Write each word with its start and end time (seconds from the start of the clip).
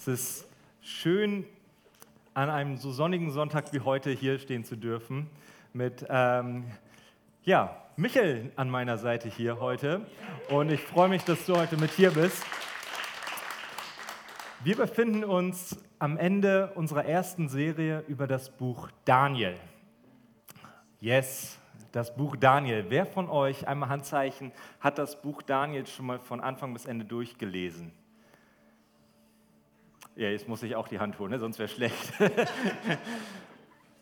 Es 0.00 0.08
ist 0.08 0.48
schön, 0.80 1.44
an 2.32 2.48
einem 2.48 2.78
so 2.78 2.90
sonnigen 2.90 3.32
Sonntag 3.32 3.70
wie 3.74 3.80
heute 3.80 4.08
hier 4.10 4.38
stehen 4.38 4.64
zu 4.64 4.74
dürfen 4.74 5.28
mit 5.74 6.06
ähm, 6.08 6.64
ja, 7.42 7.76
Michel 7.96 8.50
an 8.56 8.70
meiner 8.70 8.96
Seite 8.96 9.28
hier 9.28 9.60
heute. 9.60 10.06
Und 10.48 10.70
ich 10.70 10.80
freue 10.80 11.10
mich, 11.10 11.22
dass 11.24 11.44
du 11.44 11.54
heute 11.54 11.76
mit 11.76 11.90
hier 11.90 12.12
bist. 12.12 12.42
Wir 14.64 14.74
befinden 14.74 15.22
uns 15.22 15.76
am 15.98 16.16
Ende 16.16 16.72
unserer 16.76 17.04
ersten 17.04 17.50
Serie 17.50 18.02
über 18.08 18.26
das 18.26 18.48
Buch 18.48 18.88
Daniel. 19.04 19.54
Yes, 20.98 21.58
das 21.92 22.16
Buch 22.16 22.36
Daniel. 22.36 22.86
Wer 22.88 23.04
von 23.04 23.28
euch, 23.28 23.68
einmal 23.68 23.90
Handzeichen, 23.90 24.50
hat 24.80 24.96
das 24.96 25.20
Buch 25.20 25.42
Daniel 25.42 25.86
schon 25.86 26.06
mal 26.06 26.18
von 26.18 26.40
Anfang 26.40 26.72
bis 26.72 26.86
Ende 26.86 27.04
durchgelesen? 27.04 27.92
Ja, 30.20 30.28
jetzt 30.28 30.46
muss 30.48 30.62
ich 30.62 30.76
auch 30.76 30.86
die 30.86 30.98
Hand 30.98 31.18
holen, 31.18 31.30
ne? 31.30 31.38
sonst 31.38 31.58
wäre 31.58 31.70
schlecht. 31.70 32.12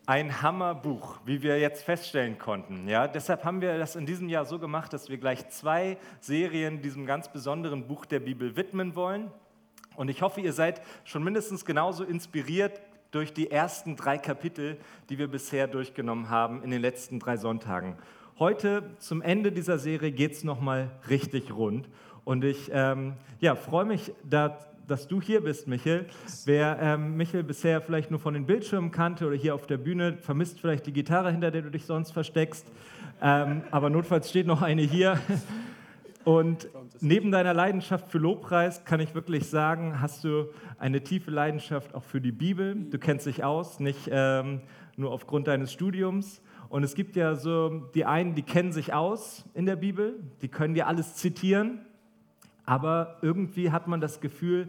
Ein 0.06 0.42
Hammerbuch, 0.42 1.20
wie 1.24 1.44
wir 1.44 1.60
jetzt 1.60 1.84
feststellen 1.84 2.38
konnten. 2.38 2.88
Ja, 2.88 3.06
deshalb 3.06 3.44
haben 3.44 3.60
wir 3.60 3.78
das 3.78 3.94
in 3.94 4.04
diesem 4.04 4.28
Jahr 4.28 4.44
so 4.44 4.58
gemacht, 4.58 4.92
dass 4.92 5.08
wir 5.08 5.18
gleich 5.18 5.48
zwei 5.50 5.96
Serien 6.18 6.82
diesem 6.82 7.06
ganz 7.06 7.28
besonderen 7.28 7.86
Buch 7.86 8.04
der 8.04 8.18
Bibel 8.18 8.56
widmen 8.56 8.96
wollen. 8.96 9.30
Und 9.94 10.08
ich 10.08 10.20
hoffe, 10.20 10.40
ihr 10.40 10.52
seid 10.52 10.82
schon 11.04 11.22
mindestens 11.22 11.64
genauso 11.64 12.02
inspiriert 12.02 12.80
durch 13.12 13.32
die 13.32 13.52
ersten 13.52 13.94
drei 13.94 14.18
Kapitel, 14.18 14.76
die 15.10 15.18
wir 15.18 15.28
bisher 15.28 15.68
durchgenommen 15.68 16.30
haben 16.30 16.64
in 16.64 16.72
den 16.72 16.82
letzten 16.82 17.20
drei 17.20 17.36
Sonntagen. 17.36 17.96
Heute 18.40 18.90
zum 18.98 19.22
Ende 19.22 19.52
dieser 19.52 19.78
Serie 19.78 20.10
geht 20.10 20.32
es 20.32 20.42
nochmal 20.42 20.90
richtig 21.08 21.52
rund. 21.52 21.88
Und 22.24 22.42
ich 22.42 22.72
ähm, 22.72 23.14
ja, 23.38 23.54
freue 23.54 23.84
mich, 23.84 24.12
da 24.24 24.58
dass 24.88 25.06
du 25.06 25.20
hier 25.20 25.42
bist, 25.42 25.68
Michel. 25.68 26.06
Wer 26.46 26.78
ähm, 26.80 27.16
Michel 27.16 27.42
bisher 27.42 27.82
vielleicht 27.82 28.10
nur 28.10 28.18
von 28.18 28.32
den 28.32 28.46
Bildschirmen 28.46 28.90
kannte 28.90 29.26
oder 29.26 29.36
hier 29.36 29.54
auf 29.54 29.66
der 29.66 29.76
Bühne, 29.76 30.16
vermisst 30.16 30.60
vielleicht 30.60 30.86
die 30.86 30.92
Gitarre, 30.92 31.30
hinter 31.30 31.50
der 31.50 31.62
du 31.62 31.70
dich 31.70 31.84
sonst 31.84 32.12
versteckst. 32.12 32.66
Ähm, 33.20 33.62
aber 33.70 33.90
notfalls 33.90 34.30
steht 34.30 34.46
noch 34.46 34.62
eine 34.62 34.82
hier. 34.82 35.20
Und 36.24 36.68
neben 37.00 37.30
deiner 37.30 37.54
Leidenschaft 37.54 38.10
für 38.10 38.18
Lobpreis 38.18 38.84
kann 38.84 39.00
ich 39.00 39.14
wirklich 39.14 39.48
sagen, 39.48 40.00
hast 40.00 40.24
du 40.24 40.46
eine 40.78 41.02
tiefe 41.02 41.30
Leidenschaft 41.30 41.94
auch 41.94 42.04
für 42.04 42.20
die 42.20 42.32
Bibel. 42.32 42.74
Du 42.74 42.98
kennst 42.98 43.26
dich 43.26 43.44
aus, 43.44 43.80
nicht 43.80 44.08
ähm, 44.10 44.62
nur 44.96 45.12
aufgrund 45.12 45.48
deines 45.48 45.72
Studiums. 45.72 46.42
Und 46.70 46.82
es 46.82 46.94
gibt 46.94 47.16
ja 47.16 47.34
so 47.34 47.88
die 47.94 48.04
einen, 48.04 48.34
die 48.34 48.42
kennen 48.42 48.72
sich 48.72 48.92
aus 48.92 49.44
in 49.54 49.64
der 49.66 49.76
Bibel, 49.76 50.18
die 50.42 50.48
können 50.48 50.74
dir 50.74 50.86
alles 50.86 51.14
zitieren 51.14 51.80
aber 52.68 53.16
irgendwie 53.22 53.70
hat 53.70 53.88
man 53.88 53.98
das 53.98 54.20
Gefühl, 54.20 54.68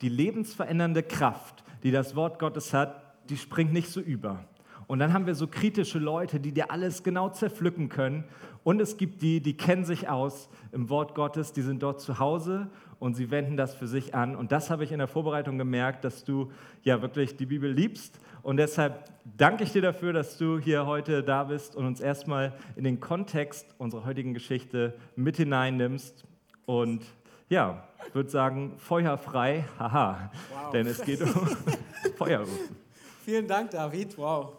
die 0.00 0.08
lebensverändernde 0.08 1.02
Kraft, 1.02 1.62
die 1.82 1.90
das 1.90 2.16
Wort 2.16 2.38
Gottes 2.38 2.72
hat, 2.72 3.02
die 3.28 3.36
springt 3.36 3.74
nicht 3.74 3.90
so 3.90 4.00
über. 4.00 4.42
Und 4.86 5.00
dann 5.00 5.12
haben 5.12 5.26
wir 5.26 5.34
so 5.34 5.46
kritische 5.46 5.98
Leute, 5.98 6.40
die 6.40 6.50
dir 6.50 6.70
alles 6.70 7.02
genau 7.02 7.28
zerpflücken 7.28 7.90
können. 7.90 8.24
Und 8.64 8.80
es 8.80 8.96
gibt 8.96 9.20
die, 9.20 9.42
die 9.42 9.54
kennen 9.54 9.84
sich 9.84 10.08
aus 10.08 10.48
im 10.72 10.88
Wort 10.88 11.14
Gottes, 11.14 11.52
die 11.52 11.60
sind 11.60 11.82
dort 11.82 12.00
zu 12.00 12.18
Hause 12.18 12.70
und 12.98 13.14
sie 13.14 13.30
wenden 13.30 13.58
das 13.58 13.74
für 13.74 13.86
sich 13.86 14.14
an. 14.14 14.34
Und 14.34 14.50
das 14.50 14.70
habe 14.70 14.82
ich 14.84 14.90
in 14.90 14.98
der 14.98 15.06
Vorbereitung 15.06 15.58
gemerkt, 15.58 16.06
dass 16.06 16.24
du 16.24 16.50
ja 16.84 17.02
wirklich 17.02 17.36
die 17.36 17.46
Bibel 17.46 17.70
liebst. 17.70 18.18
Und 18.40 18.56
deshalb 18.56 19.10
danke 19.36 19.64
ich 19.64 19.72
dir 19.72 19.82
dafür, 19.82 20.14
dass 20.14 20.38
du 20.38 20.58
hier 20.58 20.86
heute 20.86 21.22
da 21.22 21.44
bist 21.44 21.76
und 21.76 21.84
uns 21.84 22.00
erstmal 22.00 22.54
in 22.76 22.84
den 22.84 22.98
Kontext 22.98 23.74
unserer 23.76 24.06
heutigen 24.06 24.32
Geschichte 24.32 24.94
mit 25.16 25.36
hineinnimmst. 25.36 26.24
Und 26.70 27.04
ja, 27.48 27.82
ich 28.06 28.14
würde 28.14 28.30
sagen, 28.30 28.78
feuerfrei, 28.78 29.64
haha, 29.76 30.30
wow. 30.52 30.70
denn 30.70 30.86
es 30.86 31.02
geht 31.02 31.20
um 31.20 31.28
Feuerrufen. 32.16 32.76
Vielen 33.24 33.48
Dank, 33.48 33.72
David. 33.72 34.16
Wow. 34.16 34.52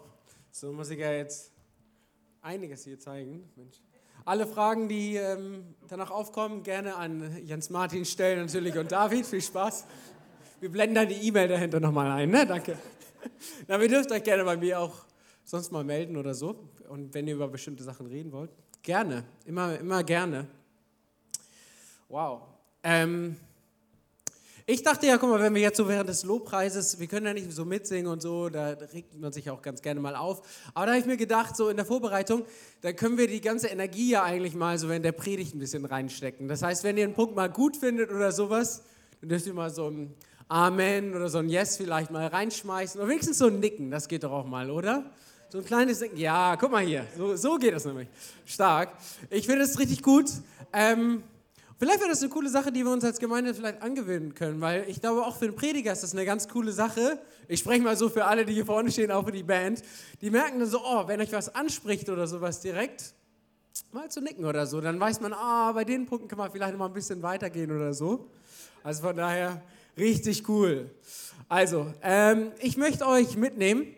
So 0.50 0.72
muss 0.72 0.90
ich 0.90 0.98
ja 0.98 1.10
jetzt 1.10 1.50
einiges 2.42 2.84
hier 2.84 3.00
zeigen. 3.00 3.50
Mensch. 3.56 3.80
Alle 4.26 4.46
Fragen, 4.46 4.90
die 4.90 5.16
ähm, 5.16 5.74
danach 5.88 6.10
aufkommen, 6.10 6.62
gerne 6.62 6.96
an 6.96 7.34
Jens 7.46 7.70
Martin 7.70 8.04
stellen 8.04 8.44
natürlich 8.44 8.76
und 8.76 8.92
David. 8.92 9.24
Viel 9.24 9.40
Spaß. 9.40 9.86
Wir 10.60 10.70
blenden 10.70 10.96
dann 10.96 11.08
die 11.08 11.26
E-Mail 11.26 11.48
dahinter 11.48 11.80
nochmal 11.80 12.10
ein. 12.10 12.28
Ne? 12.28 12.46
Danke. 12.46 12.76
Na, 13.68 13.80
ihr 13.80 13.88
dürft 13.88 14.12
euch 14.12 14.22
gerne 14.22 14.44
bei 14.44 14.58
mir 14.58 14.80
auch 14.80 15.06
sonst 15.44 15.72
mal 15.72 15.82
melden 15.82 16.18
oder 16.18 16.34
so. 16.34 16.56
Und 16.90 17.14
wenn 17.14 17.26
ihr 17.26 17.36
über 17.36 17.48
bestimmte 17.48 17.82
Sachen 17.82 18.06
reden 18.06 18.32
wollt, 18.32 18.50
gerne. 18.82 19.24
Immer, 19.46 19.78
immer 19.78 20.04
gerne. 20.04 20.46
Wow. 22.12 22.42
Ähm, 22.82 23.36
ich 24.66 24.82
dachte 24.82 25.06
ja, 25.06 25.16
guck 25.16 25.30
mal, 25.30 25.40
wenn 25.40 25.54
wir 25.54 25.62
jetzt 25.62 25.78
so 25.78 25.88
während 25.88 26.10
des 26.10 26.24
Lobpreises, 26.24 27.00
wir 27.00 27.06
können 27.06 27.24
ja 27.24 27.32
nicht 27.32 27.50
so 27.50 27.64
mitsingen 27.64 28.06
und 28.06 28.20
so, 28.20 28.50
da 28.50 28.76
regt 28.92 29.18
man 29.18 29.32
sich 29.32 29.48
auch 29.48 29.62
ganz 29.62 29.80
gerne 29.80 29.98
mal 29.98 30.14
auf. 30.14 30.42
Aber 30.74 30.84
da 30.84 30.92
habe 30.92 31.00
ich 31.00 31.06
mir 31.06 31.16
gedacht, 31.16 31.56
so 31.56 31.70
in 31.70 31.76
der 31.76 31.86
Vorbereitung, 31.86 32.44
da 32.82 32.92
können 32.92 33.16
wir 33.16 33.28
die 33.28 33.40
ganze 33.40 33.68
Energie 33.68 34.10
ja 34.10 34.24
eigentlich 34.24 34.54
mal 34.54 34.76
so 34.76 34.90
in 34.90 35.02
der 35.02 35.12
Predigt 35.12 35.54
ein 35.54 35.58
bisschen 35.58 35.86
reinstecken. 35.86 36.48
Das 36.48 36.60
heißt, 36.60 36.84
wenn 36.84 36.98
ihr 36.98 37.04
einen 37.04 37.14
Punkt 37.14 37.34
mal 37.34 37.48
gut 37.48 37.78
findet 37.78 38.10
oder 38.10 38.30
sowas, 38.30 38.82
dann 39.22 39.30
dürft 39.30 39.46
ihr 39.46 39.54
mal 39.54 39.70
so 39.70 39.88
ein 39.88 40.14
Amen 40.48 41.16
oder 41.16 41.30
so 41.30 41.38
ein 41.38 41.48
Yes 41.48 41.78
vielleicht 41.78 42.10
mal 42.10 42.26
reinschmeißen. 42.26 43.00
Oder 43.00 43.08
wenigstens 43.08 43.38
so 43.38 43.46
ein 43.46 43.58
Nicken, 43.58 43.90
das 43.90 44.06
geht 44.06 44.22
doch 44.22 44.32
auch 44.32 44.46
mal, 44.46 44.70
oder? 44.70 45.10
So 45.48 45.56
ein 45.56 45.64
kleines 45.64 46.02
Nicken. 46.02 46.18
Ja, 46.18 46.56
guck 46.56 46.72
mal 46.72 46.84
hier, 46.84 47.06
so, 47.16 47.36
so 47.36 47.56
geht 47.56 47.72
das 47.72 47.86
nämlich. 47.86 48.08
Stark. 48.44 48.90
Ich 49.30 49.46
finde 49.46 49.64
es 49.64 49.78
richtig 49.78 50.02
gut. 50.02 50.26
Ähm, 50.74 51.22
Vielleicht 51.82 51.98
wäre 51.98 52.10
das 52.10 52.20
eine 52.22 52.30
coole 52.30 52.48
Sache, 52.48 52.70
die 52.70 52.84
wir 52.84 52.92
uns 52.92 53.02
als 53.02 53.18
Gemeinde 53.18 53.52
vielleicht 53.54 53.82
angewöhnen 53.82 54.36
können, 54.36 54.60
weil 54.60 54.88
ich 54.88 55.00
glaube, 55.00 55.26
auch 55.26 55.36
für 55.36 55.46
den 55.46 55.56
Prediger 55.56 55.90
ist 55.90 56.04
das 56.04 56.12
eine 56.12 56.24
ganz 56.24 56.46
coole 56.46 56.70
Sache. 56.70 57.18
Ich 57.48 57.58
spreche 57.58 57.82
mal 57.82 57.96
so 57.96 58.08
für 58.08 58.24
alle, 58.24 58.44
die 58.44 58.52
hier 58.52 58.64
vorne 58.64 58.88
stehen, 58.92 59.10
auch 59.10 59.24
für 59.24 59.32
die 59.32 59.42
Band. 59.42 59.82
Die 60.20 60.30
merken 60.30 60.60
dann 60.60 60.68
so, 60.68 60.78
oh, 60.80 61.08
wenn 61.08 61.20
euch 61.20 61.32
was 61.32 61.52
anspricht 61.56 62.08
oder 62.08 62.28
sowas 62.28 62.60
direkt, 62.60 63.14
mal 63.90 64.08
zu 64.08 64.20
nicken 64.20 64.44
oder 64.44 64.64
so, 64.64 64.80
dann 64.80 65.00
weiß 65.00 65.20
man, 65.22 65.32
ah, 65.32 65.70
oh, 65.70 65.74
bei 65.74 65.82
den 65.82 66.06
Punkten 66.06 66.28
kann 66.28 66.38
man 66.38 66.52
vielleicht 66.52 66.70
noch 66.70 66.78
mal 66.78 66.86
ein 66.86 66.92
bisschen 66.92 67.20
weitergehen 67.20 67.72
oder 67.72 67.92
so. 67.92 68.30
Also 68.84 69.02
von 69.02 69.16
daher 69.16 69.60
richtig 69.98 70.48
cool. 70.48 70.88
Also, 71.48 71.92
ähm, 72.00 72.52
ich 72.60 72.76
möchte 72.76 73.08
euch 73.08 73.36
mitnehmen 73.36 73.88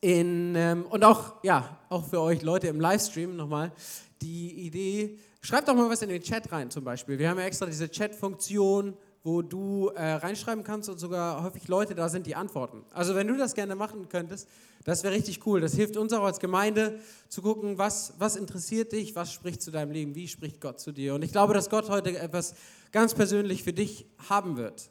in, 0.00 0.54
ähm, 0.54 0.86
und 0.88 1.02
auch, 1.02 1.42
ja, 1.42 1.80
auch 1.88 2.06
für 2.08 2.20
euch 2.20 2.42
Leute 2.42 2.68
im 2.68 2.78
Livestream 2.78 3.34
nochmal, 3.34 3.72
die 4.20 4.66
Idee, 4.66 5.18
Schreib 5.44 5.66
doch 5.66 5.74
mal 5.74 5.90
was 5.90 6.00
in 6.02 6.08
den 6.08 6.22
Chat 6.22 6.52
rein 6.52 6.70
zum 6.70 6.84
Beispiel. 6.84 7.18
Wir 7.18 7.28
haben 7.28 7.38
ja 7.38 7.44
extra 7.44 7.66
diese 7.66 7.90
Chat-Funktion, 7.90 8.96
wo 9.24 9.42
du 9.42 9.88
äh, 9.88 10.12
reinschreiben 10.12 10.62
kannst 10.62 10.88
und 10.88 10.98
sogar 10.98 11.42
häufig 11.42 11.66
Leute 11.66 11.96
da 11.96 12.08
sind, 12.08 12.28
die 12.28 12.36
antworten. 12.36 12.84
Also 12.92 13.16
wenn 13.16 13.26
du 13.26 13.36
das 13.36 13.54
gerne 13.54 13.74
machen 13.74 14.08
könntest, 14.08 14.48
das 14.84 15.02
wäre 15.02 15.14
richtig 15.14 15.44
cool. 15.44 15.60
Das 15.60 15.74
hilft 15.74 15.96
uns 15.96 16.12
auch 16.12 16.22
als 16.22 16.38
Gemeinde 16.38 17.00
zu 17.28 17.42
gucken, 17.42 17.76
was, 17.76 18.14
was 18.18 18.36
interessiert 18.36 18.92
dich, 18.92 19.16
was 19.16 19.32
spricht 19.32 19.62
zu 19.62 19.72
deinem 19.72 19.90
Leben, 19.90 20.14
wie 20.14 20.28
spricht 20.28 20.60
Gott 20.60 20.78
zu 20.78 20.92
dir. 20.92 21.12
Und 21.14 21.22
ich 21.22 21.32
glaube, 21.32 21.54
dass 21.54 21.70
Gott 21.70 21.88
heute 21.88 22.16
etwas 22.16 22.54
ganz 22.92 23.12
persönlich 23.12 23.64
für 23.64 23.72
dich 23.72 24.06
haben 24.28 24.56
wird. 24.56 24.90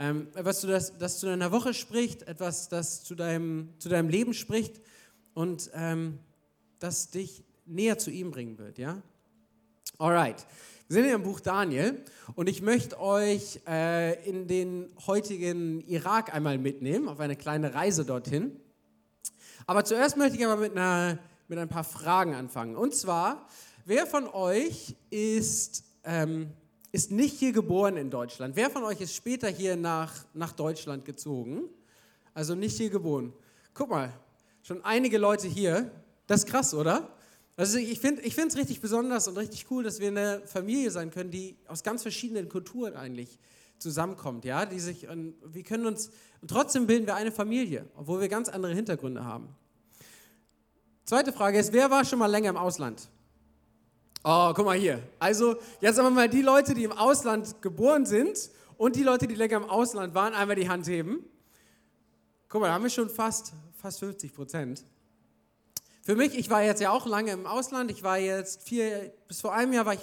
Ähm, 0.00 0.26
etwas, 0.34 0.62
das, 0.62 0.98
das 0.98 1.20
zu 1.20 1.26
deiner 1.26 1.52
Woche 1.52 1.74
spricht, 1.74 2.22
etwas, 2.22 2.68
das 2.68 3.04
zu 3.04 3.14
deinem, 3.14 3.68
zu 3.78 3.88
deinem 3.88 4.08
Leben 4.08 4.34
spricht 4.34 4.80
und 5.32 5.70
ähm, 5.74 6.18
das 6.80 7.10
dich 7.10 7.44
näher 7.66 7.98
zu 7.98 8.10
ihm 8.10 8.32
bringen 8.32 8.58
wird. 8.58 8.78
Ja? 8.78 9.00
Alright. 9.98 10.46
Wir 10.88 10.94
sind 10.94 11.04
hier 11.04 11.14
im 11.14 11.22
Buch 11.22 11.38
Daniel 11.38 12.02
und 12.34 12.48
ich 12.48 12.62
möchte 12.62 12.98
euch 12.98 13.60
äh, 13.68 14.28
in 14.28 14.48
den 14.48 14.88
heutigen 15.06 15.80
Irak 15.86 16.34
einmal 16.34 16.58
mitnehmen, 16.58 17.08
auf 17.08 17.20
eine 17.20 17.36
kleine 17.36 17.74
Reise 17.74 18.04
dorthin. 18.04 18.58
Aber 19.66 19.84
zuerst 19.84 20.16
möchte 20.16 20.38
ich 20.38 20.44
aber 20.44 20.56
mit, 20.56 20.72
einer, 20.72 21.18
mit 21.46 21.58
ein 21.58 21.68
paar 21.68 21.84
Fragen 21.84 22.34
anfangen. 22.34 22.74
Und 22.74 22.94
zwar, 22.94 23.46
wer 23.84 24.06
von 24.06 24.26
euch 24.26 24.96
ist, 25.10 25.84
ähm, 26.04 26.50
ist 26.90 27.12
nicht 27.12 27.38
hier 27.38 27.52
geboren 27.52 27.96
in 27.96 28.10
Deutschland? 28.10 28.56
Wer 28.56 28.70
von 28.70 28.82
euch 28.82 29.00
ist 29.00 29.14
später 29.14 29.48
hier 29.48 29.76
nach, 29.76 30.12
nach 30.34 30.52
Deutschland 30.52 31.04
gezogen? 31.04 31.68
Also 32.34 32.54
nicht 32.54 32.76
hier 32.76 32.90
geboren. 32.90 33.32
Guck 33.74 33.90
mal, 33.90 34.12
schon 34.62 34.84
einige 34.84 35.18
Leute 35.18 35.46
hier. 35.46 35.92
Das 36.26 36.44
ist 36.44 36.50
krass, 36.50 36.74
oder? 36.74 37.08
Also 37.56 37.78
ich 37.78 38.00
finde 38.00 38.22
es 38.22 38.56
richtig 38.56 38.80
besonders 38.80 39.28
und 39.28 39.36
richtig 39.36 39.66
cool, 39.70 39.84
dass 39.84 40.00
wir 40.00 40.08
eine 40.08 40.42
Familie 40.46 40.90
sein 40.90 41.10
können, 41.10 41.30
die 41.30 41.56
aus 41.68 41.82
ganz 41.82 42.02
verschiedenen 42.02 42.48
Kulturen 42.48 42.94
eigentlich 42.94 43.38
zusammenkommt, 43.78 44.44
ja, 44.44 44.64
die 44.64 44.80
sich, 44.80 45.08
und 45.08 45.34
wir 45.44 45.62
können 45.62 45.86
uns, 45.86 46.10
und 46.40 46.48
trotzdem 46.48 46.86
bilden 46.86 47.06
wir 47.06 47.14
eine 47.14 47.32
Familie, 47.32 47.86
obwohl 47.96 48.20
wir 48.20 48.28
ganz 48.28 48.48
andere 48.48 48.74
Hintergründe 48.74 49.24
haben. 49.24 49.48
Zweite 51.04 51.32
Frage 51.32 51.58
ist, 51.58 51.72
wer 51.72 51.90
war 51.90 52.04
schon 52.04 52.20
mal 52.20 52.28
länger 52.28 52.50
im 52.50 52.56
Ausland? 52.56 53.08
Oh, 54.24 54.52
guck 54.54 54.64
mal 54.64 54.78
hier. 54.78 55.02
Also, 55.18 55.56
jetzt 55.80 55.96
wir 55.96 56.08
mal 56.10 56.28
die 56.28 56.42
Leute, 56.42 56.74
die 56.74 56.84
im 56.84 56.92
Ausland 56.92 57.60
geboren 57.60 58.06
sind 58.06 58.50
und 58.78 58.94
die 58.94 59.02
Leute, 59.02 59.26
die 59.26 59.34
länger 59.34 59.56
im 59.56 59.64
Ausland 59.64 60.14
waren, 60.14 60.32
einmal 60.32 60.56
die 60.56 60.68
Hand 60.68 60.86
heben. 60.86 61.24
Guck 62.48 62.60
mal, 62.60 62.68
da 62.68 62.74
haben 62.74 62.84
wir 62.84 62.90
schon 62.90 63.10
fast, 63.10 63.52
fast 63.74 63.98
50 63.98 64.32
Prozent. 64.32 64.84
Für 66.04 66.16
mich, 66.16 66.36
ich 66.36 66.50
war 66.50 66.64
jetzt 66.64 66.80
ja 66.80 66.90
auch 66.90 67.06
lange 67.06 67.30
im 67.30 67.46
Ausland. 67.46 67.88
Ich 67.92 68.02
war 68.02 68.18
jetzt 68.18 68.64
vier, 68.64 69.12
bis 69.28 69.40
vor 69.40 69.54
einem 69.54 69.72
Jahr 69.72 69.86
war 69.86 69.94
ich 69.94 70.00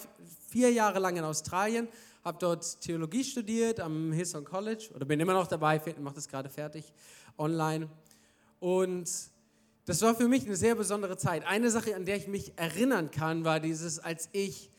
vier 0.47 0.71
Jahre 0.71 0.97
lang 0.99 1.17
in 1.17 1.25
Australien, 1.25 1.89
habe 2.23 2.37
dort 2.39 2.79
Theologie 2.79 3.25
studiert 3.25 3.81
am 3.81 4.13
Hillsong 4.13 4.45
College 4.45 4.91
oder 4.95 5.03
bin 5.03 5.19
immer 5.19 5.33
noch 5.33 5.47
dabei, 5.47 5.81
mache 5.99 6.15
das 6.15 6.29
gerade 6.29 6.49
fertig 6.49 6.93
online. 7.37 7.89
Und 8.61 9.09
das 9.87 10.01
war 10.01 10.15
für 10.15 10.29
mich 10.29 10.45
eine 10.45 10.55
sehr 10.55 10.75
besondere 10.75 11.17
Zeit. 11.17 11.45
Eine 11.45 11.69
Sache, 11.69 11.93
an 11.93 12.05
der 12.05 12.15
ich 12.15 12.29
mich 12.29 12.53
erinnern 12.55 13.11
kann, 13.11 13.43
war 13.43 13.59
dieses, 13.59 13.99
als 13.99 14.29
ich 14.31 14.69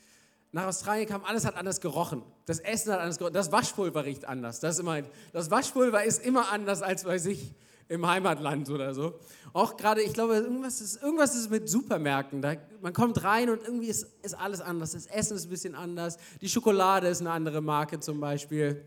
nach 0.53 0.69
Australien 0.69 1.07
kam, 1.07 1.23
alles 1.25 1.45
hat 1.45 1.55
anders 1.55 1.83
gerochen. 1.83 2.23
Das 2.47 2.61
Essen 2.61 2.95
hat 2.95 3.01
anders 3.01 3.19
gerochen. 3.19 3.35
Das 3.35 3.53
Waschpulver 3.53 4.07
riecht 4.07 4.25
anders. 4.25 4.61
Das, 4.61 4.79
immer, 4.79 5.03
das 5.35 5.51
Waschpulver 5.51 6.03
ist 6.03 6.25
immer 6.25 6.51
anders 6.51 6.81
als 6.81 7.05
bei 7.05 7.19
sich 7.19 7.53
im 7.91 8.07
Heimatland 8.07 8.71
oder 8.71 8.95
so. 8.95 9.19
Auch 9.53 9.77
gerade, 9.77 10.01
ich 10.01 10.15
glaube, 10.15 10.37
irgendwas 10.37 10.81
ist, 10.81 11.03
irgendwas 11.03 11.35
ist 11.35 11.51
mit 11.51 11.69
Supermärkten. 11.69 12.41
Da, 12.41 12.55
man 12.81 12.93
kommt 12.93 13.23
rein 13.25 13.51
und 13.51 13.65
irgendwie 13.65 13.89
ist, 13.89 14.07
ist 14.23 14.35
alles 14.35 14.61
anders. 14.61 14.93
Das 14.93 15.07
Essen 15.07 15.37
ist 15.37 15.47
ein 15.47 15.51
bisschen 15.51 15.75
anders. 15.75 16.17
Die 16.41 16.49
Schokolade 16.49 17.09
ist 17.09 17.21
eine 17.21 17.33
andere 17.33 17.61
Marke 17.61 17.99
zum 17.99 18.21
Beispiel. 18.21 18.85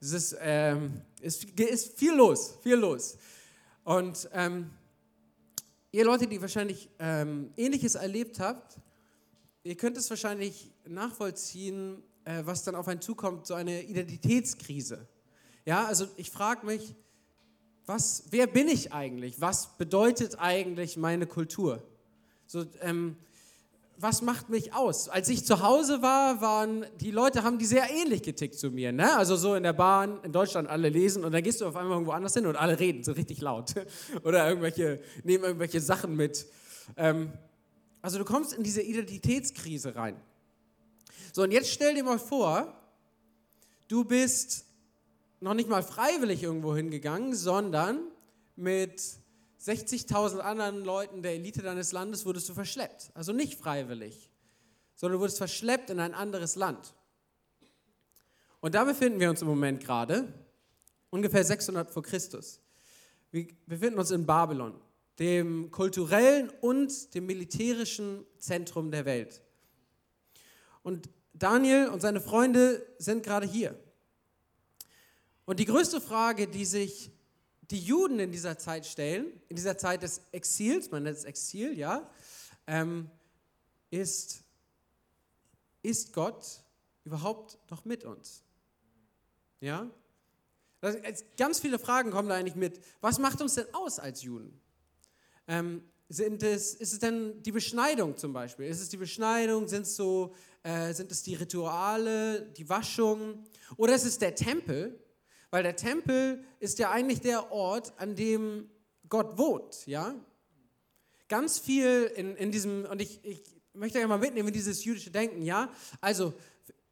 Es 0.00 0.12
ist, 0.12 0.36
ähm, 0.40 1.00
ist, 1.20 1.44
ist 1.44 1.96
viel 1.96 2.12
los, 2.12 2.58
viel 2.60 2.74
los. 2.74 3.16
Und 3.84 4.28
ähm, 4.32 4.70
ihr 5.92 6.04
Leute, 6.04 6.26
die 6.26 6.42
wahrscheinlich 6.42 6.90
ähm, 6.98 7.52
Ähnliches 7.56 7.94
erlebt 7.94 8.40
habt, 8.40 8.80
ihr 9.62 9.76
könnt 9.76 9.96
es 9.96 10.10
wahrscheinlich 10.10 10.72
nachvollziehen, 10.88 12.02
äh, 12.24 12.42
was 12.44 12.64
dann 12.64 12.74
auf 12.74 12.88
einen 12.88 13.00
zukommt, 13.00 13.46
so 13.46 13.54
eine 13.54 13.84
Identitätskrise. 13.84 15.06
Ja, 15.64 15.84
also 15.84 16.08
ich 16.16 16.32
frage 16.32 16.66
mich, 16.66 16.96
was, 17.86 18.24
wer 18.30 18.46
bin 18.46 18.68
ich 18.68 18.92
eigentlich? 18.92 19.40
Was 19.40 19.76
bedeutet 19.76 20.38
eigentlich 20.38 20.96
meine 20.96 21.26
Kultur? 21.26 21.82
So, 22.46 22.64
ähm, 22.80 23.16
was 23.96 24.22
macht 24.22 24.48
mich 24.48 24.72
aus? 24.72 25.08
Als 25.08 25.28
ich 25.28 25.44
zu 25.44 25.62
Hause 25.62 26.00
war, 26.00 26.40
waren 26.40 26.86
die 27.00 27.10
Leute, 27.10 27.42
haben 27.42 27.58
die 27.58 27.66
sehr 27.66 27.90
ähnlich 27.90 28.22
getickt 28.22 28.54
zu 28.54 28.70
mir. 28.70 28.92
Ne? 28.92 29.14
Also 29.16 29.36
so 29.36 29.54
in 29.54 29.62
der 29.62 29.74
Bahn, 29.74 30.20
in 30.22 30.32
Deutschland 30.32 30.68
alle 30.68 30.88
lesen 30.88 31.22
und 31.22 31.32
dann 31.32 31.42
gehst 31.42 31.60
du 31.60 31.66
auf 31.66 31.76
einmal 31.76 31.92
irgendwo 31.92 32.12
anders 32.12 32.32
hin 32.32 32.46
und 32.46 32.56
alle 32.56 32.78
reden 32.78 33.04
so 33.04 33.12
richtig 33.12 33.40
laut. 33.42 33.74
Oder 34.24 34.48
irgendwelche, 34.48 35.00
nehmen 35.22 35.44
irgendwelche 35.44 35.80
Sachen 35.80 36.16
mit. 36.16 36.46
Ähm, 36.96 37.32
also 38.00 38.16
du 38.16 38.24
kommst 38.24 38.54
in 38.54 38.62
diese 38.62 38.80
Identitätskrise 38.80 39.94
rein. 39.94 40.16
So, 41.32 41.42
und 41.42 41.52
jetzt 41.52 41.70
stell 41.70 41.94
dir 41.94 42.02
mal 42.02 42.18
vor, 42.18 42.74
du 43.88 44.04
bist 44.04 44.64
noch 45.40 45.54
nicht 45.54 45.68
mal 45.68 45.82
freiwillig 45.82 46.42
irgendwo 46.42 46.76
hingegangen, 46.76 47.34
sondern 47.34 48.00
mit 48.56 49.00
60.000 49.60 50.38
anderen 50.38 50.84
Leuten 50.84 51.22
der 51.22 51.32
Elite 51.32 51.62
deines 51.62 51.92
Landes 51.92 52.24
wurdest 52.24 52.48
du 52.48 52.54
verschleppt. 52.54 53.10
Also 53.14 53.32
nicht 53.32 53.58
freiwillig, 53.58 54.30
sondern 54.94 55.16
du 55.16 55.20
wurdest 55.20 55.38
verschleppt 55.38 55.90
in 55.90 56.00
ein 56.00 56.14
anderes 56.14 56.56
Land. 56.56 56.94
Und 58.60 58.74
da 58.74 58.84
befinden 58.84 59.20
wir 59.20 59.30
uns 59.30 59.40
im 59.40 59.48
Moment 59.48 59.82
gerade, 59.82 60.32
ungefähr 61.08 61.44
600 61.44 61.90
vor 61.90 62.02
Christus. 62.02 62.60
Wir 63.30 63.48
befinden 63.66 63.98
uns 63.98 64.10
in 64.10 64.26
Babylon, 64.26 64.74
dem 65.18 65.70
kulturellen 65.70 66.50
und 66.60 67.14
dem 67.14 67.26
militärischen 67.26 68.26
Zentrum 68.38 68.90
der 68.90 69.06
Welt. 69.06 69.42
Und 70.82 71.08
Daniel 71.32 71.88
und 71.88 72.00
seine 72.00 72.20
Freunde 72.20 72.86
sind 72.98 73.22
gerade 73.22 73.46
hier. 73.46 73.78
Und 75.50 75.58
die 75.58 75.64
größte 75.64 76.00
Frage, 76.00 76.46
die 76.46 76.64
sich 76.64 77.10
die 77.72 77.80
Juden 77.80 78.20
in 78.20 78.30
dieser 78.30 78.56
Zeit 78.56 78.86
stellen, 78.86 79.26
in 79.48 79.56
dieser 79.56 79.76
Zeit 79.76 80.04
des 80.04 80.20
Exils, 80.30 80.92
man 80.92 81.02
nennt 81.02 81.16
es 81.16 81.24
Exil, 81.24 81.76
ja, 81.76 82.08
ähm, 82.68 83.10
ist, 83.90 84.44
ist 85.82 86.12
Gott 86.12 86.62
überhaupt 87.04 87.58
noch 87.68 87.84
mit 87.84 88.04
uns? 88.04 88.44
Ja? 89.58 89.90
Das, 90.80 90.96
ganz 91.36 91.58
viele 91.58 91.80
Fragen 91.80 92.12
kommen 92.12 92.28
da 92.28 92.36
eigentlich 92.36 92.54
mit. 92.54 92.80
Was 93.00 93.18
macht 93.18 93.40
uns 93.40 93.56
denn 93.56 93.66
aus 93.74 93.98
als 93.98 94.22
Juden? 94.22 94.56
Ähm, 95.48 95.82
sind 96.08 96.44
es, 96.44 96.74
ist 96.74 96.92
es 96.92 97.00
denn 97.00 97.42
die 97.42 97.50
Beschneidung 97.50 98.16
zum 98.16 98.32
Beispiel? 98.32 98.66
Ist 98.66 98.80
es 98.80 98.88
die 98.88 98.98
Beschneidung? 98.98 99.66
Sind 99.66 99.82
es, 99.82 99.96
so, 99.96 100.32
äh, 100.62 100.94
sind 100.94 101.10
es 101.10 101.24
die 101.24 101.34
Rituale, 101.34 102.42
die 102.56 102.68
Waschung? 102.68 103.42
Oder 103.76 103.96
ist 103.96 104.04
es 104.04 104.16
der 104.16 104.36
Tempel? 104.36 104.96
Weil 105.50 105.62
der 105.62 105.76
Tempel 105.76 106.44
ist 106.60 106.78
ja 106.78 106.90
eigentlich 106.90 107.20
der 107.20 107.50
Ort, 107.52 107.92
an 107.96 108.14
dem 108.14 108.70
Gott 109.08 109.36
wohnt, 109.36 109.86
ja? 109.86 110.14
Ganz 111.28 111.58
viel 111.58 112.10
in, 112.14 112.36
in 112.36 112.50
diesem, 112.50 112.84
und 112.86 113.02
ich, 113.02 113.24
ich 113.24 113.42
möchte 113.72 113.98
ja 114.00 114.06
mal 114.06 114.18
mitnehmen 114.18 114.48
in 114.48 114.54
dieses 114.54 114.84
jüdische 114.84 115.10
Denken, 115.10 115.42
ja? 115.42 115.70
Also, 116.00 116.32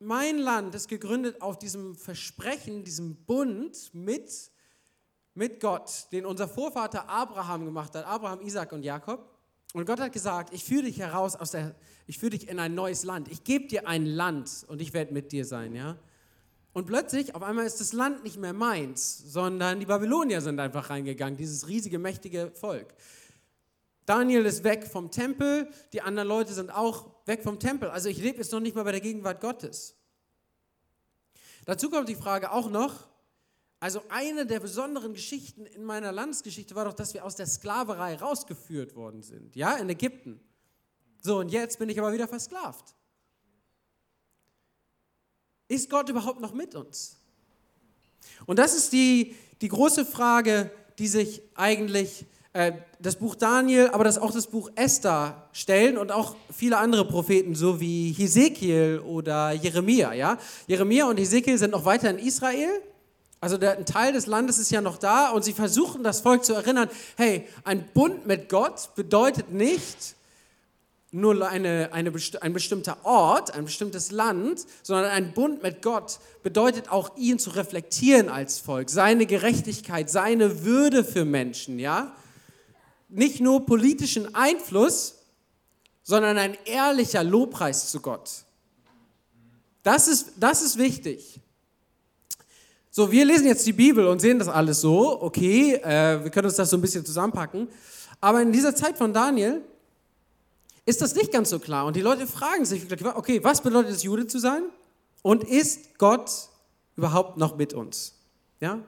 mein 0.01 0.39
Land 0.39 0.75
ist 0.75 0.89
gegründet 0.89 1.41
auf 1.41 1.59
diesem 1.59 1.97
Versprechen, 1.97 2.85
diesem 2.85 3.17
Bund 3.25 3.93
mit, 3.95 4.53
mit 5.35 5.61
Gott, 5.61 6.07
den 6.13 6.25
unser 6.25 6.49
Vorvater 6.49 7.09
Abraham 7.09 7.65
gemacht 7.65 7.95
hat, 7.95 8.05
Abraham, 8.05 8.41
Isaac 8.41 8.73
und 8.73 8.85
Jakob. 8.85 9.29
Und 9.75 9.87
Gott 9.87 10.01
hat 10.01 10.13
gesagt, 10.13 10.55
ich 10.55 10.65
führe 10.65 10.85
dich 10.85 10.99
heraus 10.99 11.37
aus 11.37 11.51
der, 11.51 11.75
ich 12.07 12.19
führe 12.19 12.31
dich 12.31 12.49
in 12.49 12.59
ein 12.59 12.75
neues 12.75 13.05
Land. 13.05 13.29
Ich 13.29 13.45
gebe 13.45 13.67
dir 13.67 13.87
ein 13.87 14.07
Land 14.07 14.65
und 14.69 14.81
ich 14.81 14.93
werde 14.93 15.13
mit 15.13 15.33
dir 15.33 15.45
sein, 15.45 15.75
ja? 15.75 15.99
Und 16.79 16.87
plötzlich, 16.87 17.35
auf 17.35 17.43
einmal 17.43 17.67
ist 17.67 17.81
das 17.81 17.93
Land 17.93 18.23
nicht 18.23 18.37
mehr 18.37 18.53
meins, 18.53 19.19
sondern 19.27 19.81
die 19.81 19.87
Babylonier 19.87 20.41
sind 20.41 20.61
einfach 20.61 20.91
reingegangen, 20.91 21.37
dieses 21.37 21.67
riesige, 21.67 21.99
mächtige 21.99 22.53
Volk. 22.53 22.95
Daniel 24.07 24.47
ist 24.47 24.63
weg 24.63 24.87
vom 24.87 25.11
Tempel, 25.11 25.69
die 25.93 26.03
anderen 26.03 26.29
Leute 26.29 26.53
sind 26.53 26.71
auch 26.71 27.11
weg 27.27 27.43
vom 27.43 27.59
Tempel. 27.59 27.91
Also 27.91 28.09
ich 28.09 28.19
lebe 28.19 28.39
jetzt 28.39 28.53
noch 28.53 28.61
nicht 28.61 28.77
mal 28.77 28.85
bei 28.85 28.93
der 28.93 29.01
Gegenwart 29.01 29.41
Gottes. 29.41 29.97
Dazu 31.65 31.91
kommt 31.91 32.09
die 32.09 32.15
Frage 32.15 32.53
auch 32.53 32.71
noch, 32.71 33.09
also 33.81 34.01
eine 34.09 34.47
der 34.47 34.61
besonderen 34.61 35.15
Geschichten 35.15 35.67
in 35.67 35.83
meiner 35.83 36.13
Landesgeschichte 36.13 36.77
war 36.77 36.85
doch, 36.85 36.95
dass 36.95 37.13
wir 37.13 37.25
aus 37.25 37.35
der 37.35 37.47
Sklaverei 37.47 38.15
rausgeführt 38.15 38.95
worden 38.95 39.23
sind, 39.23 39.57
ja, 39.57 39.75
in 39.79 39.91
Ägypten. 39.91 40.39
So, 41.23 41.39
und 41.41 41.49
jetzt 41.49 41.81
bin 41.81 41.89
ich 41.89 41.99
aber 41.99 42.13
wieder 42.13 42.29
versklavt. 42.29 42.95
Ist 45.69 45.91
Gott 45.91 46.09
überhaupt 46.09 46.41
noch 46.41 46.55
mit 46.55 46.75
uns? 46.75 47.17
Und 48.47 48.59
das 48.59 48.75
ist 48.75 48.93
die, 48.93 49.37
die 49.61 49.69
große 49.69 50.05
Frage, 50.05 50.71
die 50.99 51.09
sich 51.09 51.43
eigentlich 51.55 52.25
äh, 52.55 52.73
das 52.99 53.17
Buch 53.17 53.35
Daniel, 53.35 53.91
aber 53.93 54.05
das 54.05 54.19
auch 54.19 54.33
das 54.33 54.47
Buch 54.47 54.71
Esther 54.75 55.49
stellen 55.53 55.99
und 55.99 56.11
auch 56.11 56.35
viele 56.51 56.79
andere 56.79 57.07
Propheten, 57.07 57.55
so 57.55 57.81
wie 57.81 58.13
Hesekiel 58.13 59.03
oder 59.05 59.53
Jeremia. 59.53 60.15
Ja? 60.15 60.39
Jeremia 60.67 61.07
und 61.07 61.19
Hesekiel 61.19 61.59
sind 61.59 61.73
noch 61.73 61.85
weiter 61.85 62.11
in 62.11 62.19
Israel. 62.19 62.71
Also 63.41 63.57
der, 63.57 63.79
ein 63.79 63.87
Teil 63.87 64.13
des 64.13 64.27
Landes 64.27 64.59
ist 64.59 64.71
ja 64.71 64.81
noch 64.81 64.99
da 64.99 65.31
und 65.31 65.45
sie 65.45 65.53
versuchen 65.53 66.03
das 66.03 66.21
Volk 66.21 66.45
zu 66.45 66.55
erinnern, 66.55 66.89
hey, 67.17 67.47
ein 67.63 67.87
Bund 67.95 68.27
mit 68.27 68.49
Gott 68.49 68.95
bedeutet 68.97 69.53
nicht, 69.53 70.17
nur 71.11 71.49
eine, 71.49 71.91
eine, 71.93 72.13
ein 72.41 72.53
bestimmter 72.53 72.99
Ort, 73.05 73.55
ein 73.55 73.65
bestimmtes 73.65 74.11
Land, 74.11 74.67
sondern 74.83 75.11
ein 75.11 75.33
Bund 75.33 75.63
mit 75.63 75.81
Gott 75.81 76.19
bedeutet 76.43 76.91
auch, 76.91 77.17
ihn 77.17 77.39
zu 77.39 77.51
reflektieren 77.51 78.29
als 78.29 78.59
Volk, 78.59 78.91
seine 78.91 79.25
Gerechtigkeit, 79.25 80.11
seine 80.11 80.65
Würde 80.65 81.05
für 81.05 81.25
Menschen, 81.25 81.79
ja? 81.79 82.15
Nicht 83.09 83.41
nur 83.41 83.65
politischen 83.65 84.35
Einfluss, 84.35 85.15
sondern 86.03 86.37
ein 86.37 86.57
ehrlicher 86.67 87.25
Lobpreis 87.25 87.91
zu 87.91 88.01
Gott. 88.01 88.45
Das 89.83 90.09
ist, 90.09 90.33
das 90.37 90.61
ist 90.61 90.77
wichtig. 90.77 91.41
So, 92.91 93.11
wir 93.11 93.25
lesen 93.25 93.47
jetzt 93.47 93.67
die 93.67 93.73
Bibel 93.73 94.07
und 94.07 94.21
sehen 94.21 94.39
das 94.39 94.49
alles 94.49 94.81
so, 94.83 95.23
okay, 95.23 95.75
äh, 95.75 96.23
wir 96.23 96.31
können 96.31 96.47
uns 96.47 96.57
das 96.57 96.69
so 96.69 96.77
ein 96.77 96.83
bisschen 96.83 97.07
zusammenpacken. 97.07 97.69
Aber 98.21 98.43
in 98.43 98.53
dieser 98.53 98.75
Zeit 98.75 98.99
von 98.99 99.15
Daniel 99.15 99.63
ist 100.89 101.03
das 101.03 101.15
nicht 101.15 101.31
ganz 101.31 101.51
so 101.51 101.59
klar. 101.59 101.85
Und 101.85 101.97
die 101.97 102.01
Leute 102.01 102.27
fragen 102.27 102.65
sich, 102.65 102.87
okay, 103.15 103.45
was 103.45 103.61
bedeutet 103.61 103.95
es, 103.95 104.03
Jude 104.05 104.27
zu 104.27 104.39
sein? 104.39 104.63
Und 105.21 105.45
ist 105.45 105.99
Gott 105.99 106.31
überhaupt 106.97 107.37
noch 107.37 107.59
mit 107.59 107.75
uns? 107.75 108.15
Ja? 108.59 108.79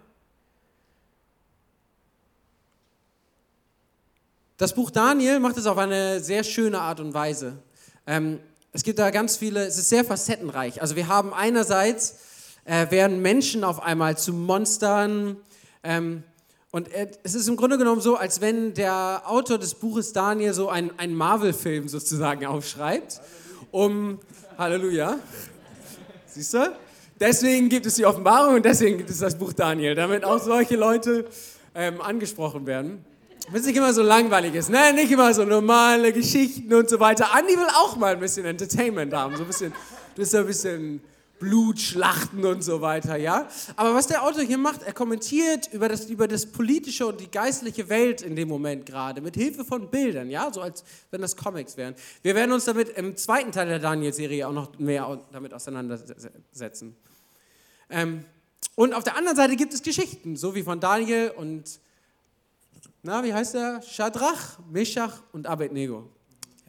Das 4.56 4.74
Buch 4.74 4.90
Daniel 4.90 5.40
macht 5.40 5.58
es 5.58 5.66
auf 5.66 5.76
eine 5.76 6.20
sehr 6.20 6.42
schöne 6.42 6.80
Art 6.80 7.00
und 7.00 7.12
Weise. 7.12 7.58
Ähm, 8.06 8.40
es 8.72 8.82
gibt 8.82 8.98
da 8.98 9.10
ganz 9.10 9.36
viele, 9.36 9.66
es 9.66 9.76
ist 9.76 9.90
sehr 9.90 10.04
facettenreich. 10.04 10.80
Also 10.80 10.96
wir 10.96 11.06
haben 11.06 11.34
einerseits, 11.34 12.16
äh, 12.64 12.90
werden 12.90 13.20
Menschen 13.20 13.62
auf 13.62 13.82
einmal 13.82 14.16
zu 14.16 14.32
Monstern, 14.32 15.36
ähm, 15.82 16.22
und 16.72 16.88
es 17.24 17.34
ist 17.34 17.48
im 17.48 17.56
Grunde 17.56 17.78
genommen 17.78 18.00
so, 18.00 18.16
als 18.16 18.40
wenn 18.40 18.74
der 18.74 19.22
Autor 19.26 19.58
des 19.58 19.74
Buches 19.74 20.12
Daniel 20.12 20.54
so 20.54 20.68
einen, 20.68 20.92
einen 20.98 21.14
Marvel-Film 21.14 21.88
sozusagen 21.88 22.46
aufschreibt, 22.46 23.20
um, 23.72 24.20
Halleluja, 24.56 25.16
siehst 26.26 26.54
du? 26.54 26.72
Deswegen 27.18 27.68
gibt 27.68 27.86
es 27.86 27.96
die 27.96 28.06
Offenbarung 28.06 28.54
und 28.54 28.64
deswegen 28.64 28.98
gibt 28.98 29.10
es 29.10 29.18
das 29.18 29.36
Buch 29.36 29.52
Daniel, 29.52 29.94
damit 29.94 30.24
auch 30.24 30.40
solche 30.40 30.76
Leute 30.76 31.26
ähm, 31.74 32.00
angesprochen 32.00 32.66
werden. 32.66 33.04
Wenn 33.50 33.60
es 33.60 33.66
nicht 33.66 33.76
immer 33.76 33.92
so 33.92 34.02
langweilig 34.02 34.54
ist, 34.54 34.70
ne? 34.70 34.92
nicht 34.94 35.10
immer 35.10 35.34
so 35.34 35.44
normale 35.44 36.12
Geschichten 36.12 36.72
und 36.72 36.88
so 36.88 37.00
weiter. 37.00 37.34
Andi 37.34 37.56
will 37.56 37.66
auch 37.74 37.96
mal 37.96 38.14
ein 38.14 38.20
bisschen 38.20 38.46
Entertainment 38.46 39.12
haben, 39.12 39.36
so 39.36 39.42
ein 39.42 39.48
bisschen, 39.48 39.72
du 39.72 40.20
bist 40.20 40.30
so 40.30 40.38
ein 40.38 40.46
bisschen 40.46 41.00
Blutschlachten 41.40 42.44
und 42.44 42.62
so 42.62 42.80
weiter, 42.82 43.16
ja. 43.16 43.48
Aber 43.74 43.94
was 43.94 44.06
der 44.06 44.22
Autor 44.22 44.42
hier 44.42 44.58
macht, 44.58 44.82
er 44.82 44.92
kommentiert 44.92 45.68
über 45.72 45.88
das, 45.88 46.04
über 46.04 46.28
das 46.28 46.46
politische 46.46 47.06
und 47.06 47.20
die 47.20 47.30
geistliche 47.30 47.88
Welt 47.88 48.22
in 48.22 48.36
dem 48.36 48.46
Moment 48.48 48.86
gerade, 48.86 49.20
mit 49.20 49.34
Hilfe 49.34 49.64
von 49.64 49.90
Bildern, 49.90 50.30
ja, 50.30 50.52
so 50.52 50.60
als 50.60 50.84
wenn 51.10 51.22
das 51.22 51.34
Comics 51.36 51.76
wären. 51.76 51.94
Wir 52.22 52.34
werden 52.34 52.52
uns 52.52 52.66
damit 52.66 52.90
im 52.90 53.16
zweiten 53.16 53.50
Teil 53.50 53.66
der 53.66 53.78
Daniel-Serie 53.78 54.46
auch 54.46 54.52
noch 54.52 54.78
mehr 54.78 55.18
damit 55.32 55.54
auseinandersetzen. 55.54 56.94
Ähm, 57.88 58.24
und 58.76 58.94
auf 58.94 59.02
der 59.02 59.16
anderen 59.16 59.36
Seite 59.36 59.56
gibt 59.56 59.72
es 59.72 59.82
Geschichten, 59.82 60.36
so 60.36 60.54
wie 60.54 60.62
von 60.62 60.78
Daniel 60.78 61.32
und, 61.36 61.80
na, 63.02 63.24
wie 63.24 63.32
heißt 63.32 63.54
der? 63.54 63.82
Shadrach, 63.82 64.58
Meshach 64.70 65.22
und 65.32 65.46
Abednego. 65.46 66.08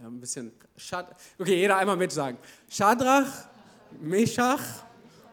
Ja, 0.01 0.07
ein 0.07 0.19
bisschen, 0.19 0.51
Shad 0.77 1.15
okay, 1.37 1.57
jeder 1.57 1.77
einmal 1.77 1.97
mit 1.97 2.11
sagen. 2.11 2.37
Shadrach, 2.69 3.27
Meshach 3.99 4.61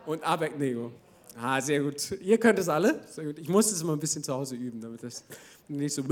und 0.07 0.23
Abednego. 0.25 0.93
Ah, 1.41 1.61
sehr 1.61 1.81
gut. 1.81 2.19
Ihr 2.21 2.38
könnt 2.38 2.59
es 2.59 2.69
alle. 2.69 3.00
Sehr 3.09 3.27
gut. 3.27 3.38
Ich 3.38 3.49
muss 3.49 3.71
es 3.71 3.81
immer 3.83 3.93
ein 3.93 4.00
bisschen 4.00 4.25
zu 4.25 4.35
Hause 4.35 4.57
üben, 4.57 4.81
damit 4.81 5.03
das 5.03 5.25
nicht 5.69 5.95
so 5.95 6.03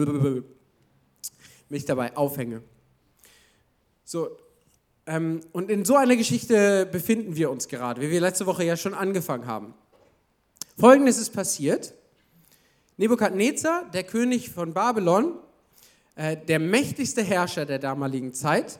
mich 1.68 1.84
dabei 1.84 2.16
aufhänge. 2.16 2.62
So, 4.04 4.36
ähm, 5.06 5.40
und 5.52 5.70
in 5.70 5.84
so 5.84 5.96
einer 5.96 6.16
Geschichte 6.16 6.86
befinden 6.86 7.36
wir 7.36 7.50
uns 7.50 7.68
gerade, 7.68 8.00
wie 8.00 8.10
wir 8.10 8.20
letzte 8.20 8.46
Woche 8.46 8.64
ja 8.64 8.76
schon 8.76 8.94
angefangen 8.94 9.46
haben. 9.46 9.74
Folgendes 10.78 11.18
ist 11.18 11.30
passiert. 11.30 11.94
Nebukadnezar, 12.98 13.90
der 13.92 14.04
König 14.04 14.50
von 14.50 14.74
Babylon, 14.74 15.38
äh, 16.14 16.36
der 16.36 16.58
mächtigste 16.58 17.22
Herrscher 17.22 17.66
der 17.66 17.78
damaligen 17.78 18.32
Zeit, 18.32 18.78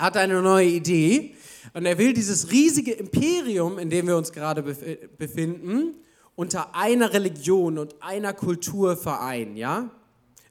hat 0.00 0.16
eine 0.16 0.40
neue 0.42 0.66
Idee 0.66 1.34
und 1.74 1.86
er 1.86 1.98
will 1.98 2.12
dieses 2.12 2.50
riesige 2.50 2.92
Imperium, 2.92 3.78
in 3.78 3.90
dem 3.90 4.06
wir 4.06 4.16
uns 4.16 4.32
gerade 4.32 4.62
befinden, 4.62 5.94
unter 6.34 6.74
einer 6.74 7.12
Religion 7.12 7.78
und 7.78 7.94
einer 8.00 8.32
Kultur 8.32 8.96
vereinen. 8.96 9.56
Ja? 9.56 9.90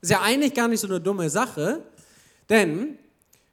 Ist 0.02 0.12
ja 0.12 0.22
eigentlich 0.22 0.54
gar 0.54 0.68
nicht 0.68 0.80
so 0.80 0.88
eine 0.88 1.02
dumme 1.02 1.30
Sache, 1.30 1.84
denn, 2.50 2.98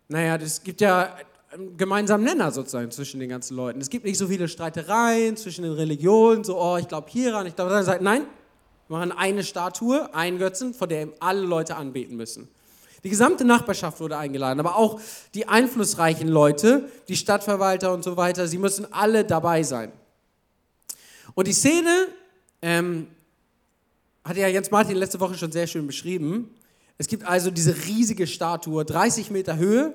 naja, 0.09 0.37
es 0.37 0.63
gibt 0.63 0.81
ja 0.81 1.17
einen 1.51 1.77
gemeinsamen 1.77 2.25
Nenner 2.25 2.51
sozusagen 2.51 2.91
zwischen 2.91 3.21
den 3.21 3.31
ganzen 3.31 3.57
Leuten. 3.57 3.81
Es 3.81 3.91
gibt 3.91 4.05
nicht 4.05 4.19
so 4.19 4.29
viele 4.29 4.49
Streitereien 4.49 5.37
zwischen 5.37 5.63
den 5.63 5.73
Religionen, 5.73 6.45
so, 6.45 6.61
oh, 6.61 6.77
ich 6.77 6.89
glaube 6.89 7.09
hieran, 7.11 7.47
ich 7.47 7.57
glaube 7.57 7.71
daran. 7.71 8.03
Nein, 8.03 8.27
wir 8.89 8.99
machen 8.99 9.13
eine 9.13 9.43
Statue, 9.43 10.15
einen 10.15 10.39
Götzen, 10.39 10.75
vor 10.75 10.87
dem 10.87 11.13
alle 11.21 11.41
Leute 11.41 11.77
anbeten 11.77 12.17
müssen. 12.17 12.49
Die 13.07 13.11
gesamte 13.11 13.45
Nachbarschaft 13.45 14.01
wurde 14.01 14.19
eingeladen, 14.19 14.59
aber 14.59 14.75
auch 14.75 15.01
die 15.33 15.47
einflussreichen 15.47 16.27
Leute, 16.27 16.91
die 17.07 17.15
Stadtverwalter 17.15 17.95
und 17.95 18.03
so 18.03 18.17
weiter, 18.17 18.49
sie 18.49 18.59
müssen 18.59 18.93
alle 18.93 19.25
dabei 19.25 19.63
sein. 19.63 19.93
Und 21.37 21.47
die 21.47 21.53
Szene 21.53 22.09
ähm, 22.63 23.07
hat 24.25 24.37
ja 24.37 24.49
Jens 24.49 24.73
Martin 24.73 24.97
letzte 24.97 25.21
Woche 25.21 25.39
schon 25.39 25.53
sehr 25.53 25.69
schön 25.69 25.87
beschrieben. 25.87 26.53
Es 26.99 27.07
gibt 27.07 27.25
also 27.25 27.53
diese 27.53 27.77
riesige 27.87 28.27
Statue, 28.27 28.85
30 28.85 29.31
Meter 29.31 29.57
Höhe. 29.57 29.95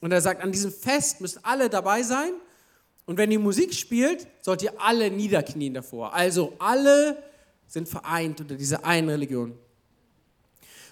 Und 0.00 0.12
er 0.12 0.20
sagt, 0.20 0.44
an 0.44 0.52
diesem 0.52 0.70
Fest 0.70 1.20
müssen 1.20 1.40
alle 1.42 1.68
dabei 1.68 2.04
sein. 2.04 2.30
Und 3.04 3.18
wenn 3.18 3.30
die 3.30 3.38
Musik 3.38 3.74
spielt, 3.74 4.28
sollt 4.42 4.62
ihr 4.62 4.80
alle 4.80 5.10
niederknien 5.10 5.74
davor. 5.74 6.14
Also 6.14 6.52
alle 6.60 7.20
sind 7.66 7.88
vereint 7.88 8.40
unter 8.40 8.54
dieser 8.54 8.84
einen 8.84 9.08
Religion. 9.08 9.58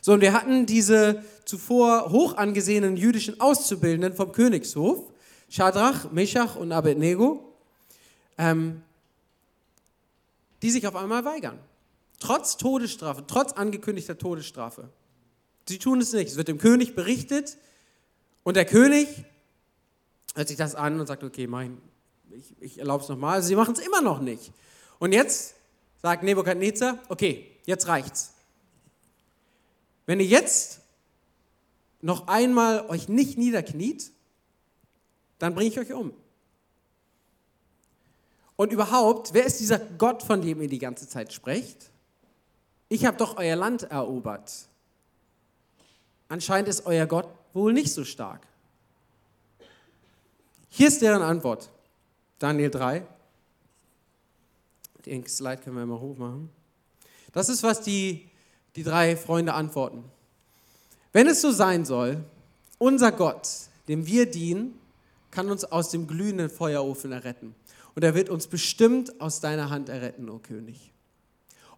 So, 0.00 0.12
und 0.12 0.20
wir 0.20 0.32
hatten 0.32 0.66
diese 0.66 1.22
zuvor 1.44 2.10
hoch 2.10 2.36
angesehenen 2.36 2.96
jüdischen 2.96 3.40
Auszubildenden 3.40 4.14
vom 4.14 4.32
Königshof, 4.32 5.10
Shadrach, 5.48 6.10
Meshach 6.12 6.56
und 6.56 6.72
Abednego, 6.72 7.52
ähm, 8.38 8.82
die 10.62 10.70
sich 10.70 10.86
auf 10.86 10.96
einmal 10.96 11.24
weigern. 11.24 11.58
Trotz 12.18 12.56
Todesstrafe, 12.56 13.24
trotz 13.26 13.52
angekündigter 13.52 14.16
Todesstrafe. 14.16 14.88
Sie 15.68 15.78
tun 15.78 16.00
es 16.00 16.12
nicht. 16.12 16.28
Es 16.30 16.36
wird 16.36 16.48
dem 16.48 16.58
König 16.58 16.94
berichtet 16.94 17.56
und 18.42 18.56
der 18.56 18.64
König 18.64 19.08
hört 20.34 20.48
sich 20.48 20.56
das 20.56 20.74
an 20.74 21.00
und 21.00 21.06
sagt, 21.06 21.24
okay, 21.24 21.46
mein, 21.46 21.78
ich, 22.30 22.54
ich 22.60 22.78
erlaube 22.78 23.02
es 23.02 23.08
nochmal. 23.08 23.34
Also 23.36 23.48
sie 23.48 23.56
machen 23.56 23.74
es 23.74 23.80
immer 23.80 24.00
noch 24.00 24.20
nicht. 24.20 24.52
Und 24.98 25.12
jetzt 25.12 25.54
sagt 26.02 26.22
Nebukadnezar, 26.22 26.98
okay, 27.08 27.46
jetzt 27.66 27.88
reicht's. 27.88 28.34
Wenn 30.06 30.20
ihr 30.20 30.26
jetzt 30.26 30.80
noch 32.00 32.28
einmal 32.28 32.86
euch 32.88 33.08
nicht 33.08 33.38
niederkniet, 33.38 34.10
dann 35.38 35.54
bringe 35.54 35.70
ich 35.70 35.78
euch 35.78 35.92
um. 35.92 36.12
Und 38.56 38.72
überhaupt, 38.72 39.32
wer 39.32 39.44
ist 39.44 39.60
dieser 39.60 39.78
Gott, 39.78 40.22
von 40.22 40.42
dem 40.42 40.60
ihr 40.60 40.68
die 40.68 40.78
ganze 40.78 41.08
Zeit 41.08 41.32
sprecht? 41.32 41.90
Ich 42.88 43.06
habe 43.06 43.16
doch 43.16 43.36
euer 43.36 43.56
Land 43.56 43.84
erobert. 43.84 44.68
Anscheinend 46.28 46.68
ist 46.68 46.86
euer 46.86 47.06
Gott 47.06 47.28
wohl 47.54 47.72
nicht 47.72 47.92
so 47.92 48.04
stark. 48.04 48.46
Hier 50.68 50.88
ist 50.88 51.02
deren 51.02 51.22
Antwort. 51.22 51.70
Daniel 52.38 52.70
3. 52.70 53.06
Den 55.06 55.26
Slide 55.26 55.62
können 55.62 55.76
wir 55.76 55.86
mal 55.86 55.98
hochmachen. 55.98 56.50
Das 57.32 57.48
ist, 57.48 57.62
was 57.62 57.80
die 57.80 58.29
die 58.76 58.82
drei 58.82 59.16
Freunde 59.16 59.54
antworten. 59.54 60.04
Wenn 61.12 61.26
es 61.26 61.40
so 61.40 61.50
sein 61.50 61.84
soll, 61.84 62.24
unser 62.78 63.12
Gott, 63.12 63.48
dem 63.88 64.06
wir 64.06 64.30
dienen, 64.30 64.78
kann 65.30 65.50
uns 65.50 65.64
aus 65.64 65.90
dem 65.90 66.06
glühenden 66.06 66.50
Feuerofen 66.50 67.12
erretten. 67.12 67.54
Und 67.94 68.04
er 68.04 68.14
wird 68.14 68.28
uns 68.28 68.46
bestimmt 68.46 69.20
aus 69.20 69.40
deiner 69.40 69.70
Hand 69.70 69.88
erretten, 69.88 70.28
o 70.28 70.38
König. 70.38 70.92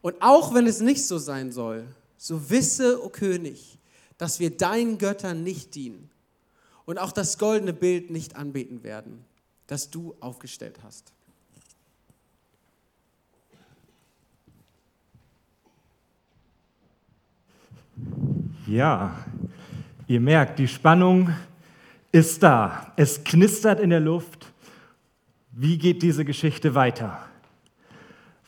Und 0.03 0.21
auch 0.21 0.53
wenn 0.53 0.67
es 0.67 0.81
nicht 0.81 1.07
so 1.07 1.19
sein 1.19 1.53
soll, 1.53 1.87
so 2.19 2.51
wisse, 2.51 3.03
o 3.03 3.09
König, 3.09 3.79
dass 4.19 4.41
wir 4.41 4.57
deinen 4.57 4.99
Göttern 4.99 5.43
nicht 5.43 5.75
dienen 5.75 6.11
und 6.85 6.99
auch 6.99 7.13
das 7.13 7.39
goldene 7.39 7.73
Bild 7.73 8.11
nicht 8.11 8.37
anbeten 8.37 8.83
werden, 8.83 9.25
das 9.67 9.91
du 9.91 10.15
aufgestellt 10.21 10.79
hast. 10.83 11.13
Ja, 18.73 19.15
ihr 20.07 20.19
merkt, 20.19 20.59
die 20.59 20.67
Spannung 20.67 21.29
ist 22.11 22.43
da. 22.43 22.91
Es 22.97 23.23
knistert 23.23 23.79
in 23.81 23.91
der 23.91 24.01
Luft. 24.01 24.51
Wie 25.51 25.77
geht 25.77 26.03
diese 26.03 26.25
Geschichte 26.25 26.75
weiter? 26.75 27.19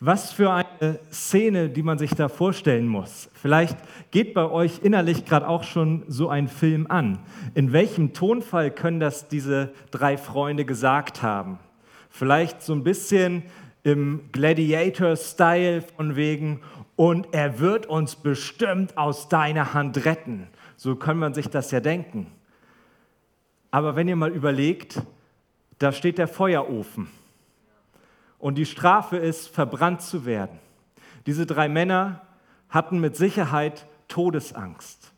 Was 0.01 0.33
für 0.33 0.51
eine 0.51 0.99
Szene, 1.13 1.69
die 1.69 1.83
man 1.83 1.99
sich 1.99 2.13
da 2.13 2.31
vorstellen 2.31 2.89
muss. 2.89 3.29
Vielleicht 3.35 3.77
geht 4.13 4.33
bei 4.33 4.49
euch 4.49 4.81
innerlich 4.83 5.27
gerade 5.27 5.47
auch 5.47 5.63
schon 5.63 6.05
so 6.09 6.31
ein 6.31 6.49
Film 6.49 6.87
an. 6.89 7.19
In 7.55 7.75
welchem 7.75 8.15
Tonfall 8.15 8.71
können 8.71 9.01
das 9.01 9.29
diese 9.29 9.75
drei 9.91 10.17
Freunde 10.17 10.65
gesagt 10.65 11.23
haben? 11.23 11.59
Vielleicht 12.09 12.63
so 12.63 12.73
ein 12.73 12.83
bisschen 12.83 13.43
im 13.83 14.23
Gladiator-Style 14.33 15.83
von 15.83 16.17
wegen, 16.17 16.61
und 16.97 17.29
er 17.33 17.59
wird 17.59 17.87
uns 17.87 18.17
bestimmt 18.17 18.97
aus 18.97 19.29
deiner 19.29 19.75
Hand 19.75 20.05
retten. 20.05 20.49
So 20.77 20.97
kann 20.97 21.19
man 21.19 21.35
sich 21.35 21.49
das 21.49 21.71
ja 21.71 21.81
denken. 21.81 22.31
Aber 23.71 23.97
wenn 23.97 24.09
ihr 24.09 24.17
mal 24.17 24.31
überlegt, 24.31 25.03
da 25.79 25.93
steht 25.93 26.19
der 26.19 26.29
Feuerofen 26.29 27.09
und 28.39 28.57
die 28.57 28.67
Strafe 28.67 29.17
ist, 29.17 29.49
verbrannt 29.49 30.03
zu 30.03 30.25
werden. 30.25 30.59
Diese 31.27 31.47
drei 31.47 31.69
Männer 31.69 32.21
hatten 32.69 33.01
mit 33.01 33.17
Sicherheit 33.17 33.87
Todesangst. 34.09 35.13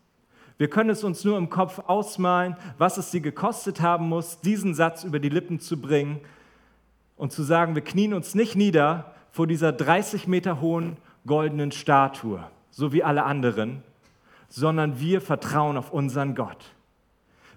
Wir 0.58 0.70
können 0.70 0.88
es 0.88 1.04
uns 1.04 1.24
nur 1.24 1.36
im 1.36 1.50
Kopf 1.50 1.80
ausmalen, 1.80 2.56
was 2.78 2.96
es 2.96 3.10
sie 3.10 3.20
gekostet 3.20 3.82
haben 3.82 4.08
muss, 4.08 4.40
diesen 4.40 4.74
Satz 4.74 5.04
über 5.04 5.18
die 5.18 5.28
Lippen 5.28 5.60
zu 5.60 5.78
bringen 5.78 6.20
und 7.16 7.32
zu 7.32 7.42
sagen, 7.42 7.74
wir 7.74 7.82
knien 7.82 8.14
uns 8.14 8.34
nicht 8.34 8.56
nieder 8.56 9.14
vor 9.32 9.46
dieser 9.46 9.72
30 9.72 10.26
Meter 10.28 10.60
hohen 10.62 10.96
goldenen 11.26 11.72
Statue, 11.72 12.44
so 12.70 12.92
wie 12.92 13.02
alle 13.02 13.24
anderen, 13.24 13.82
sondern 14.48 15.00
wir 15.00 15.20
vertrauen 15.20 15.76
auf 15.76 15.92
unseren 15.92 16.34
Gott. 16.34 16.72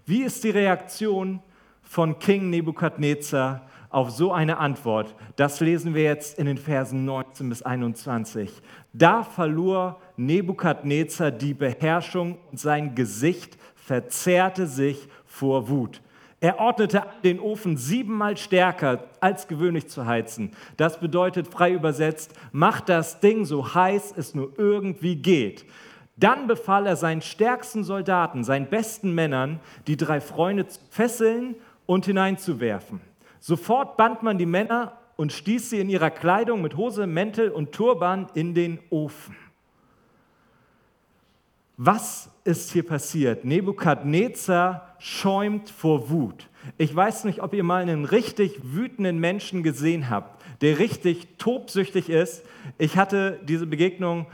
Wie 0.06 0.24
ist 0.24 0.44
die 0.44 0.50
Reaktion 0.50 1.40
von 1.84 2.20
King 2.20 2.50
Nebukadnezar 2.50 3.68
auf 3.90 4.10
so 4.12 4.32
eine 4.34 4.58
Antwort? 4.58 5.16
Das 5.36 5.60
lesen 5.60 5.94
wir 5.94 6.04
jetzt 6.04 6.40
in 6.40 6.48
den 6.48 6.58
Versen 6.58 7.06
19 7.06 7.50
bis 7.50 7.62
21. 7.62 8.62
Da 8.92 9.24
verlor 9.24 10.02
Nebukadnezar 10.18 11.32
die 11.32 11.54
Beherrschung 11.54 12.38
und 12.52 12.60
sein 12.60 12.96
Gesicht 12.96 13.58
verzerrte 13.76 14.68
sich 14.68 15.08
vor 15.26 15.70
Wut. 15.70 16.02
Er 16.42 16.60
ordnete 16.60 17.04
den 17.24 17.40
Ofen 17.40 17.76
siebenmal 17.76 18.38
stärker 18.38 19.04
als 19.20 19.48
gewöhnlich 19.48 19.90
zu 19.90 20.06
heizen. 20.06 20.52
Das 20.78 21.00
bedeutet 21.00 21.48
frei 21.48 21.74
übersetzt, 21.74 22.34
macht 22.54 22.88
das 22.88 23.20
Ding 23.20 23.44
so 23.44 23.74
heiß 23.74 24.14
es 24.16 24.34
nur 24.36 24.54
irgendwie 24.58 25.18
geht. 25.18 25.66
Dann 26.16 26.48
befahl 26.48 26.86
er 26.86 26.96
seinen 26.96 27.22
stärksten 27.22 27.84
Soldaten, 27.84 28.44
seinen 28.44 28.68
besten 28.68 29.14
Männern, 29.14 29.60
die 29.88 29.98
drei 29.98 30.22
Freunde 30.22 30.68
zu 30.68 30.80
fesseln 30.90 31.56
und 31.86 32.06
hineinzuwerfen. 32.06 33.02
Sofort 33.40 33.98
band 33.98 34.24
man 34.24 34.38
die 34.38 34.46
Männer 34.46 34.94
und 35.16 35.34
stieß 35.34 35.70
sie 35.70 35.80
in 35.80 35.90
ihrer 35.90 36.10
Kleidung 36.10 36.62
mit 36.62 36.78
Hose, 36.78 37.08
Mäntel 37.08 37.50
und 37.50 37.74
Turban 37.74 38.28
in 38.34 38.54
den 38.54 38.80
Ofen. 38.90 39.36
Was 41.82 42.30
ist 42.44 42.74
hier 42.74 42.86
passiert? 42.86 43.46
Nebukadnezar 43.46 44.96
schäumt 45.00 45.70
vor 45.70 46.10
Wut. 46.10 46.50
Ich 46.78 46.94
weiß 46.94 47.24
nicht, 47.24 47.42
ob 47.42 47.54
ihr 47.54 47.64
mal 47.64 47.82
einen 47.82 48.04
richtig 48.04 48.60
wütenden 48.64 49.18
Menschen 49.20 49.64
gesehen 49.64 50.10
habt, 50.10 50.44
der 50.60 50.78
richtig 50.78 51.38
tobsüchtig 51.38 52.10
ist. 52.10 52.44
Ich 52.78 52.98
hatte 52.98 53.40
diese 53.44 53.66
Begegnung, 53.66 54.28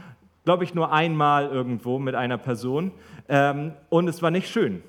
glaube 0.43 0.63
ich, 0.63 0.73
nur 0.73 0.91
einmal 0.91 1.47
irgendwo 1.47 1.99
mit 1.99 2.15
einer 2.15 2.39
Person 2.39 2.91
ähm, 3.29 3.73
und 3.89 4.07
es 4.07 4.23
war 4.23 4.31
nicht 4.31 4.49
schön. 4.49 4.81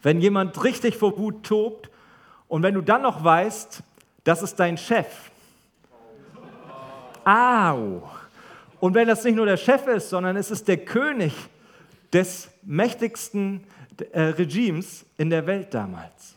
Wenn 0.00 0.20
jemand 0.20 0.62
richtig 0.62 0.96
vor 0.96 1.18
Wut 1.18 1.42
tobt 1.42 1.90
und 2.46 2.62
wenn 2.62 2.74
du 2.74 2.82
dann 2.82 3.02
noch 3.02 3.24
weißt, 3.24 3.82
das 4.22 4.42
ist 4.42 4.60
dein 4.60 4.78
Chef. 4.78 5.08
Au! 7.24 8.02
Und 8.80 8.94
wenn 8.94 9.08
das 9.08 9.24
nicht 9.24 9.34
nur 9.34 9.46
der 9.46 9.56
Chef 9.56 9.86
ist, 9.86 10.10
sondern 10.10 10.36
es 10.36 10.50
ist 10.50 10.68
der 10.68 10.78
König 10.78 11.34
des 12.12 12.50
mächtigsten 12.62 13.64
äh, 14.12 14.22
Regimes 14.22 15.04
in 15.16 15.30
der 15.30 15.46
Welt 15.46 15.74
damals, 15.74 16.36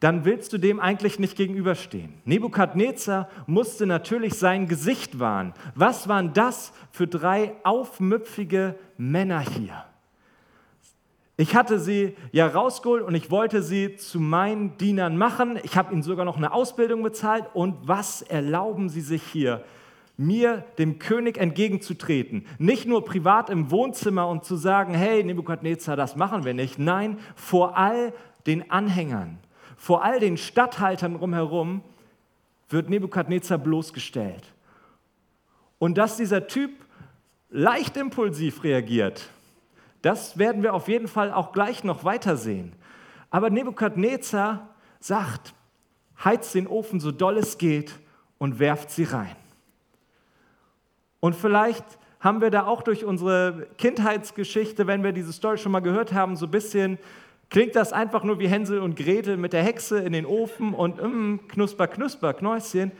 dann 0.00 0.24
willst 0.24 0.52
du 0.54 0.58
dem 0.58 0.80
eigentlich 0.80 1.18
nicht 1.18 1.36
gegenüberstehen. 1.36 2.14
Nebukadnezar 2.24 3.28
musste 3.46 3.84
natürlich 3.84 4.34
sein 4.34 4.66
Gesicht 4.66 5.18
wahren. 5.18 5.52
Was 5.74 6.08
waren 6.08 6.32
das 6.32 6.72
für 6.90 7.06
drei 7.06 7.52
aufmüpfige 7.64 8.76
Männer 8.96 9.40
hier? 9.40 9.84
Ich 11.36 11.54
hatte 11.54 11.78
sie 11.78 12.16
ja 12.32 12.46
rausgeholt 12.46 13.02
und 13.02 13.14
ich 13.14 13.30
wollte 13.30 13.62
sie 13.62 13.96
zu 13.96 14.20
meinen 14.20 14.76
Dienern 14.78 15.16
machen. 15.16 15.58
Ich 15.62 15.76
habe 15.76 15.92
ihnen 15.92 16.02
sogar 16.02 16.24
noch 16.24 16.36
eine 16.36 16.52
Ausbildung 16.52 17.02
bezahlt. 17.02 17.44
Und 17.54 17.76
was 17.88 18.22
erlauben 18.22 18.88
sie 18.90 19.00
sich 19.00 19.22
hier? 19.22 19.64
Mir, 20.20 20.66
dem 20.76 20.98
König, 20.98 21.38
entgegenzutreten. 21.38 22.44
Nicht 22.58 22.86
nur 22.86 23.06
privat 23.06 23.48
im 23.48 23.70
Wohnzimmer 23.70 24.28
und 24.28 24.44
zu 24.44 24.56
sagen, 24.56 24.92
hey 24.92 25.24
Nebukadnezar, 25.24 25.96
das 25.96 26.14
machen 26.14 26.44
wir 26.44 26.52
nicht. 26.52 26.78
Nein, 26.78 27.18
vor 27.34 27.78
all 27.78 28.12
den 28.46 28.70
Anhängern, 28.70 29.38
vor 29.78 30.04
all 30.04 30.20
den 30.20 30.36
Statthaltern 30.36 31.14
drumherum 31.14 31.82
wird 32.68 32.90
Nebukadnezar 32.90 33.56
bloßgestellt. 33.56 34.52
Und 35.78 35.96
dass 35.96 36.18
dieser 36.18 36.46
Typ 36.46 36.72
leicht 37.48 37.96
impulsiv 37.96 38.62
reagiert, 38.62 39.30
das 40.02 40.36
werden 40.36 40.62
wir 40.62 40.74
auf 40.74 40.88
jeden 40.88 41.08
Fall 41.08 41.32
auch 41.32 41.52
gleich 41.52 41.82
noch 41.82 42.04
weiter 42.04 42.36
sehen. 42.36 42.74
Aber 43.30 43.48
Nebukadnezar 43.48 44.68
sagt, 44.98 45.54
heizt 46.22 46.54
den 46.54 46.66
Ofen 46.66 47.00
so 47.00 47.10
doll 47.10 47.38
es 47.38 47.56
geht 47.56 47.98
und 48.36 48.58
werft 48.58 48.90
sie 48.90 49.04
rein. 49.04 49.36
Und 51.20 51.36
vielleicht 51.36 51.84
haben 52.18 52.40
wir 52.40 52.50
da 52.50 52.66
auch 52.66 52.82
durch 52.82 53.04
unsere 53.04 53.68
Kindheitsgeschichte, 53.78 54.86
wenn 54.86 55.02
wir 55.02 55.12
diese 55.12 55.32
Story 55.32 55.58
schon 55.58 55.72
mal 55.72 55.80
gehört 55.80 56.12
haben, 56.12 56.36
so 56.36 56.46
ein 56.46 56.50
bisschen, 56.50 56.98
klingt 57.48 57.76
das 57.76 57.92
einfach 57.92 58.24
nur 58.24 58.38
wie 58.38 58.48
Hänsel 58.48 58.80
und 58.80 58.96
Gretel 58.96 59.36
mit 59.36 59.52
der 59.52 59.62
Hexe 59.62 60.00
in 60.00 60.12
den 60.12 60.26
Ofen 60.26 60.74
und 60.74 61.02
mm, 61.02 61.48
knusper, 61.48 61.88
knusper, 61.88 62.34
Knäuschen. 62.34 62.92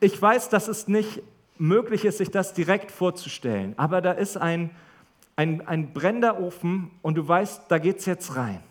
Ich 0.00 0.20
weiß, 0.20 0.48
dass 0.50 0.68
es 0.68 0.88
nicht 0.88 1.22
möglich 1.58 2.04
ist, 2.04 2.18
sich 2.18 2.30
das 2.30 2.52
direkt 2.52 2.90
vorzustellen, 2.90 3.74
aber 3.76 4.00
da 4.00 4.12
ist 4.12 4.36
ein 4.36 4.70
ein, 5.36 5.66
ein 5.68 5.92
brennender 5.92 6.40
Ofen 6.40 6.90
und 7.02 7.16
du 7.16 7.28
weißt, 7.28 7.70
da 7.70 7.78
geht 7.78 7.98
es 7.98 8.06
jetzt 8.06 8.36
rein. 8.36 8.62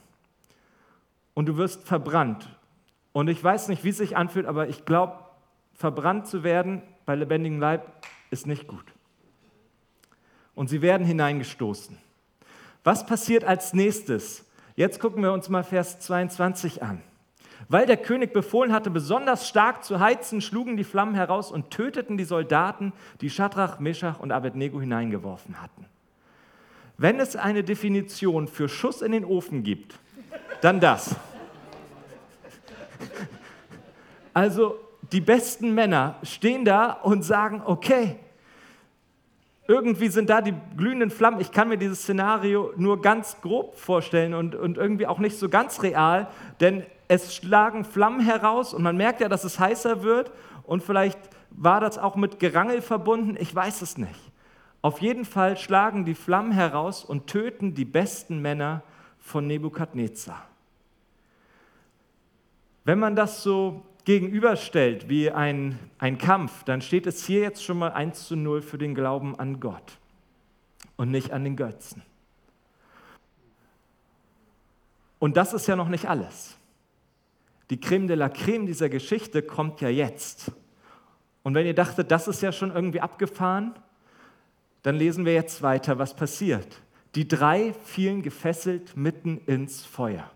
Und 1.35 1.45
du 1.45 1.57
wirst 1.57 1.87
verbrannt. 1.87 2.49
Und 3.13 3.27
ich 3.27 3.41
weiß 3.41 3.69
nicht, 3.69 3.83
wie 3.83 3.89
es 3.89 3.97
sich 3.97 4.17
anfühlt, 4.17 4.47
aber 4.47 4.67
ich 4.67 4.83
glaube, 4.85 5.19
verbrannt 5.73 6.27
zu 6.27 6.43
werden 6.43 6.81
bei 7.05 7.15
lebendigem 7.15 7.59
Leib 7.59 7.85
ist 8.32 8.48
nicht 8.48 8.67
gut. 8.67 8.86
Und 10.53 10.70
sie 10.70 10.82
werden 10.82 11.05
hineingestoßen. 11.05 11.98
Was 12.83 13.05
passiert 13.05 13.44
als 13.44 13.74
nächstes? 13.74 14.46
Jetzt 14.75 15.00
gucken 15.00 15.24
wir 15.24 15.33
uns 15.33 15.50
mal 15.50 15.64
Vers 15.64 16.00
22 16.00 16.83
an. 16.83 17.01
Weil 17.68 17.85
der 17.88 17.98
König 17.98 18.31
befohlen 18.31 18.72
hatte, 18.72 18.92
besonders 18.92 19.48
stark 19.48 19.83
zu 19.83 20.00
heizen, 20.00 20.40
schlugen 20.42 20.77
die 20.77 20.83
Flammen 20.83 21.16
heraus 21.16 21.51
und 21.51 21.72
töteten 21.72 22.18
die 22.18 22.25
Soldaten, 22.25 22.94
die 23.22 23.29
Schadrach, 23.29 23.79
Meschach 23.79 24.20
und 24.20 24.31
Abednego 24.31 24.79
hineingeworfen 24.79 25.61
hatten. 25.61 25.85
Wenn 26.98 27.20
es 27.20 27.35
eine 27.35 27.64
Definition 27.64 28.48
für 28.48 28.70
Schuss 28.70 29.01
in 29.01 29.11
den 29.11 29.25
Ofen 29.25 29.64
gibt, 29.64 30.00
dann 30.61 30.79
das. 30.79 31.16
Also 34.33 34.77
die 35.11 35.22
besten 35.22 35.74
Männer 35.74 36.15
stehen 36.24 36.65
da 36.65 36.91
und 36.91 37.24
sagen, 37.24 37.61
okay, 37.65 38.18
irgendwie 39.68 40.09
sind 40.09 40.29
da 40.29 40.41
die 40.41 40.53
glühenden 40.77 41.09
Flammen. 41.09 41.39
Ich 41.39 41.51
kann 41.51 41.70
mir 41.70 41.77
dieses 41.77 42.03
Szenario 42.03 42.72
nur 42.77 43.01
ganz 43.01 43.41
grob 43.41 43.77
vorstellen 43.77 44.33
und, 44.33 44.55
und 44.55 44.77
irgendwie 44.77 45.07
auch 45.07 45.20
nicht 45.20 45.39
so 45.39 45.50
ganz 45.50 45.81
real, 45.81 46.27
denn 46.59 46.85
es 47.07 47.35
schlagen 47.35 47.83
Flammen 47.83 48.20
heraus 48.20 48.74
und 48.74 48.83
man 48.83 48.98
merkt 48.98 49.22
ja, 49.22 49.29
dass 49.29 49.44
es 49.44 49.59
heißer 49.59 50.03
wird 50.03 50.31
und 50.63 50.83
vielleicht 50.83 51.20
war 51.50 51.79
das 51.79 51.98
auch 51.98 52.15
mit 52.15 52.39
Gerangel 52.39 52.81
verbunden, 52.81 53.37
ich 53.39 53.53
weiß 53.53 53.81
es 53.81 53.98
nicht. 53.98 54.20
Auf 54.81 55.01
jeden 55.01 55.25
Fall 55.25 55.57
schlagen 55.57 56.05
die 56.05 56.13
Flammen 56.13 56.51
heraus 56.51 57.03
und 57.03 57.27
töten 57.27 57.74
die 57.74 57.85
besten 57.85 58.41
Männer 58.41 58.83
von 59.18 59.48
Nebukadnezar. 59.48 60.48
Wenn 62.83 63.00
man 63.00 63.15
das 63.15 63.41
so 63.41 63.83
gegenüberstellt 64.05 65.09
wie 65.09 65.31
ein, 65.31 65.79
ein 65.98 66.18
Kampf, 66.18 66.63
dann 66.63 66.81
steht 66.81 67.07
es 67.07 67.25
hier 67.25 67.41
jetzt 67.41 67.63
schon 67.63 67.79
mal 67.79 67.91
1 67.91 68.27
zu 68.27 68.35
0 68.35 68.61
für 68.61 68.77
den 68.77 68.96
Glauben 68.96 69.37
an 69.37 69.59
Gott 69.59 69.98
und 70.96 71.11
nicht 71.11 71.31
an 71.31 71.44
den 71.44 71.55
Götzen. 71.55 72.03
Und 75.20 75.37
das 75.37 75.53
ist 75.53 75.68
ja 75.68 75.75
noch 75.75 75.89
nicht 75.89 76.07
alles. 76.07 76.55
Die 77.72 77.79
Creme 77.79 78.07
de 78.07 78.15
la 78.15 78.29
Creme 78.29 78.68
dieser 78.68 78.89
Geschichte 78.89 79.41
kommt 79.41 79.81
ja 79.81 79.89
jetzt. 79.89 80.51
Und 81.41 81.55
wenn 81.55 81.65
ihr 81.65 81.74
dachtet, 81.74 82.11
das 82.11 82.27
ist 82.27 82.44
ja 82.44 82.51
schon 82.51 82.72
irgendwie 82.72 83.01
abgefahren, 83.01 83.74
dann 84.83 84.96
lesen 84.96 85.25
wir 85.25 85.33
jetzt 85.33 85.63
weiter, 85.63 85.98
was 85.98 86.15
passiert. 86.15 86.81
Die 87.15 87.27
drei 87.27 87.74
fielen 87.85 88.22
gefesselt 88.22 88.96
mitten 88.96 89.39
ins 89.48 89.83
Feuer. 89.83 90.29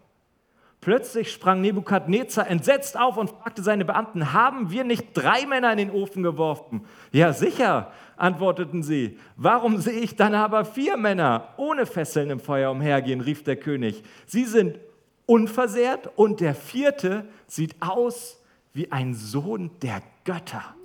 Plötzlich 0.82 1.32
sprang 1.32 1.60
Nebukadnezar 1.62 2.48
entsetzt 2.48 2.98
auf 2.98 3.18
und 3.18 3.30
fragte 3.30 3.62
seine 3.62 3.84
Beamten, 3.84 4.32
haben 4.34 4.72
wir 4.72 4.86
nicht 4.86 5.08
drei 5.14 5.46
Männer 5.46 5.72
in 5.72 5.78
den 5.78 5.92
Ofen 5.92 6.24
geworfen? 6.24 6.86
Ja, 7.12 7.34
sicher, 7.34 7.92
antworteten 8.16 8.82
sie. 8.82 9.20
Warum 9.36 9.78
sehe 9.80 10.00
ich 10.00 10.16
dann 10.16 10.36
aber 10.36 10.64
vier 10.64 10.96
Männer 10.96 11.50
ohne 11.58 11.86
Fesseln 11.86 12.30
im 12.30 12.40
Feuer 12.40 12.72
umhergehen, 12.72 13.20
rief 13.20 13.44
der 13.44 13.58
König. 13.58 14.04
Sie 14.26 14.46
sind 14.46 14.80
unversehrt 15.26 16.10
und 16.16 16.40
der 16.40 16.56
vierte 16.56 17.26
sieht 17.48 17.76
aus 17.82 18.42
wie 18.74 18.92
ein 18.92 19.14
Sohn 19.14 19.72
der 19.82 20.02
Götter 20.24 20.76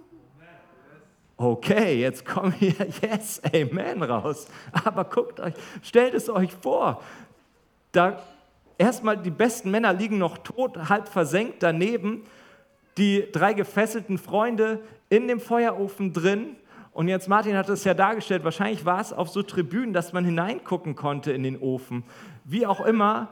okay, 1.36 2.00
jetzt 2.00 2.24
kommen 2.24 2.52
hier 2.52 2.74
Yes, 3.02 3.40
Amen 3.52 4.02
raus. 4.02 4.46
Aber 4.84 5.04
guckt 5.04 5.40
euch, 5.40 5.54
stellt 5.82 6.14
es 6.14 6.28
euch 6.28 6.52
vor, 6.52 7.02
da 7.92 8.22
erstmal 8.78 9.16
die 9.16 9.30
besten 9.30 9.70
Männer 9.70 9.92
liegen 9.92 10.18
noch 10.18 10.38
tot, 10.38 10.88
halb 10.88 11.08
versenkt 11.08 11.62
daneben, 11.62 12.24
die 12.96 13.26
drei 13.32 13.54
gefesselten 13.54 14.18
Freunde 14.18 14.80
in 15.08 15.28
dem 15.28 15.40
Feuerofen 15.40 16.12
drin. 16.12 16.56
Und 16.92 17.08
jetzt, 17.08 17.28
Martin 17.28 17.56
hat 17.56 17.68
es 17.68 17.84
ja 17.84 17.94
dargestellt, 17.94 18.44
wahrscheinlich 18.44 18.84
war 18.84 19.00
es 19.00 19.12
auf 19.12 19.28
so 19.28 19.42
Tribünen, 19.42 19.92
dass 19.92 20.12
man 20.12 20.24
hineingucken 20.24 20.94
konnte 20.94 21.32
in 21.32 21.42
den 21.42 21.60
Ofen. 21.60 22.04
Wie 22.44 22.66
auch 22.66 22.80
immer, 22.80 23.28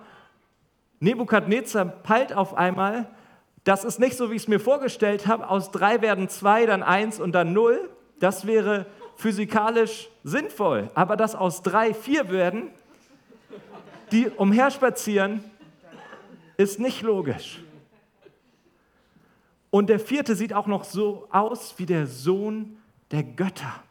Nebukadnezar 0.99 1.85
peilt 1.85 2.33
auf 2.33 2.55
einmal, 2.55 3.09
das 3.65 3.85
ist 3.85 4.01
nicht 4.01 4.17
so, 4.17 4.31
wie 4.31 4.37
ich 4.37 4.43
es 4.43 4.49
mir 4.49 4.59
vorgestellt 4.59 5.27
habe. 5.29 5.49
Aus 5.49 5.71
drei 5.71 6.01
werden 6.01 6.29
zwei, 6.29 6.67
dann 6.67 6.83
eins 6.83 7.21
und 7.21 7.33
dann 7.33 7.53
null. 7.53 7.91
Das 8.19 8.47
wäre 8.47 8.87
physikalisch 9.17 10.09
sinnvoll. 10.25 10.91
Aber 10.95 11.17
dass 11.17 11.37
aus 11.37 11.63
drei 11.63 11.95
vier 11.95 12.31
werden, 12.31 12.71
die 14.12 14.29
umherspazieren, 14.29 15.42
ist 16.57 16.79
nicht 16.79 17.03
logisch. 17.03 17.61
Und 19.70 19.88
der 19.88 19.98
vierte 19.98 20.37
sieht 20.37 20.53
auch 20.53 20.66
noch 20.66 20.85
so 20.85 21.27
aus 21.31 21.79
wie 21.79 21.87
der 21.87 22.07
Sohn 22.07 22.77
der 23.11 23.25
Götter. 23.25 23.83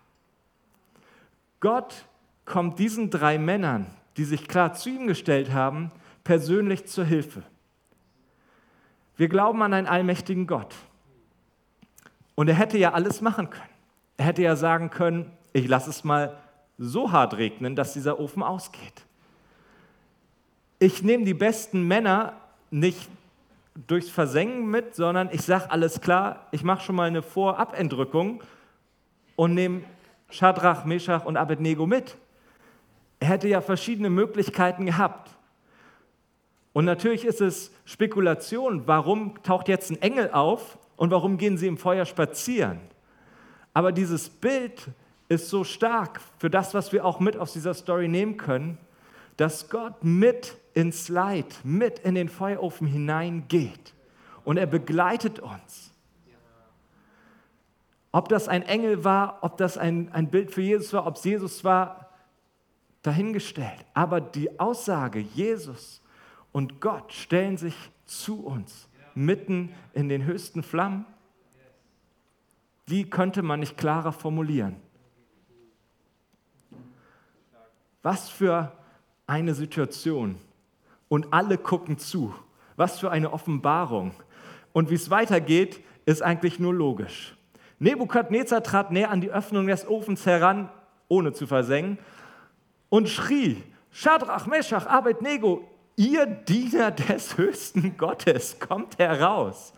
Gott 1.60 2.05
kommt 2.45 2.79
diesen 2.79 3.10
drei 3.10 3.38
Männern, 3.38 3.88
die 4.17 4.23
sich 4.23 4.47
klar 4.47 4.73
zu 4.73 4.89
ihm 4.89 5.07
gestellt 5.07 5.51
haben, 5.51 5.91
persönlich 6.23 6.86
zur 6.86 7.05
Hilfe. 7.05 7.43
Wir 9.17 9.27
glauben 9.27 9.62
an 9.62 9.73
einen 9.73 9.88
allmächtigen 9.88 10.47
Gott. 10.47 10.75
Und 12.36 12.47
er 12.47 12.55
hätte 12.55 12.77
ja 12.77 12.93
alles 12.93 13.21
machen 13.21 13.49
können. 13.49 13.69
Er 14.17 14.25
hätte 14.25 14.41
ja 14.41 14.55
sagen 14.55 14.89
können, 14.89 15.31
ich 15.53 15.67
lasse 15.67 15.89
es 15.89 16.03
mal 16.03 16.38
so 16.77 17.12
hart 17.12 17.36
regnen, 17.38 17.75
dass 17.75 17.93
dieser 17.93 18.19
Ofen 18.19 18.43
ausgeht. 18.43 19.05
Ich 20.84 21.04
nehme 21.04 21.26
die 21.26 21.36
besten 21.36 21.88
Männer 21.88 22.34
nicht 22.72 23.08
durchs 23.86 24.10
Versengen 24.10 24.65
mit, 24.65 24.96
sondern 24.96 25.30
ich 25.32 25.44
sage 25.44 25.70
alles 25.70 26.02
klar, 26.02 26.48
ich 26.50 26.63
mache 26.63 26.84
schon 26.84 26.96
mal 26.96 27.08
eine 27.08 27.22
Vorabendrückung 27.22 28.41
und 29.36 29.54
nehme 29.54 29.84
Shadrach, 30.32 30.84
Meshach 30.86 31.24
und 31.24 31.38
Abednego 31.38 31.86
mit. 31.86 32.17
Er 33.20 33.28
hätte 33.28 33.48
ja 33.48 33.62
verschiedene 33.62 34.10
Möglichkeiten 34.10 34.88
gehabt. 34.88 35.30
Und 36.74 36.86
natürlich 36.86 37.26
ist 37.26 37.41
es 37.41 37.72
Spekulation, 37.86 38.88
warum 38.88 39.36
taucht 39.44 39.67
jetzt 39.67 39.91
ein 39.91 40.02
Engel 40.02 40.32
auf 40.32 40.80
und 40.96 41.12
warum 41.12 41.38
gehen 41.38 41.60
sie 41.60 41.67
im 41.67 41.78
Feuer 41.78 42.06
spazieren. 42.06 42.80
Aber 43.76 43.91
dieses 43.91 44.32
Bild 44.32 44.88
ist 45.30 45.48
so 45.48 45.63
stark 45.63 46.20
für 46.39 46.50
das, 46.50 46.74
was 46.74 46.91
wir 46.91 47.06
auch 47.06 47.20
mit 47.20 47.38
aus 47.38 47.54
dieser 47.54 47.76
Story 47.76 48.08
nehmen 48.08 48.38
können, 48.38 48.80
dass 49.41 49.69
Gott 49.71 50.04
mit 50.04 50.56
ins 50.75 51.10
Leid, 51.10 51.62
mit 51.63 51.97
in 51.97 52.13
den 52.13 52.30
Feuerofen 52.30 52.86
hineingeht 52.86 53.95
und 54.43 54.58
er 54.58 54.67
begleitet 54.67 55.39
uns. 55.39 55.91
Ob 58.12 58.30
das 58.30 58.47
ein 58.47 58.62
Engel 58.62 59.04
war, 59.04 59.39
ob 59.41 59.58
das 59.58 59.80
ein, 59.80 60.12
ein 60.12 60.30
Bild 60.30 60.51
für 60.51 60.62
Jesus 60.62 60.93
war, 60.93 61.08
ob 61.08 61.15
es 61.15 61.23
Jesus 61.23 61.63
war, 61.63 62.12
dahingestellt. 63.01 63.84
Aber 63.95 64.21
die 64.21 64.60
Aussage, 64.60 65.17
Jesus 65.17 66.04
und 66.51 66.80
Gott 66.80 67.12
stellen 67.12 67.58
sich 67.58 67.73
zu 68.06 68.45
uns 68.45 68.89
mitten 69.15 69.73
in 69.93 70.08
den 70.08 70.23
höchsten 70.23 70.62
Flammen, 70.62 71.08
die 72.89 73.10
könnte 73.10 73.41
man 73.41 73.62
nicht 73.62 73.75
klarer 73.75 74.12
formulieren. 74.12 74.75
Was 78.04 78.30
für 78.30 78.71
eine 79.32 79.54
Situation. 79.54 80.36
Und 81.08 81.32
alle 81.32 81.58
gucken 81.58 81.98
zu. 81.98 82.36
Was 82.76 83.00
für 83.00 83.12
eine 83.12 83.32
Offenbarung. 83.32 84.12
Und 84.74 84.89
wie 84.89 84.96
es 84.96 85.10
weitergeht, 85.10 85.80
ist 86.06 86.22
eigentlich 86.22 86.60
nur 86.60 86.74
logisch. 86.74 87.36
Nebukadnezar 87.80 88.62
trat 88.62 88.91
näher 88.91 89.10
an 89.10 89.22
die 89.22 89.32
Öffnung 89.32 89.67
des 89.67 89.88
Ofens 89.88 90.26
heran, 90.26 90.70
ohne 91.08 91.32
zu 91.32 91.48
versengen, 91.48 91.98
und 92.89 93.08
schrie, 93.08 93.63
Schadrach, 93.91 94.48
Meschach, 94.48 94.86
Abednego, 94.86 95.63
ihr 95.96 96.26
Diener 96.26 96.91
des 96.91 97.38
höchsten 97.38 97.98
Gottes, 97.98 98.60
kommt 98.60 99.00
heraus. 99.00 99.74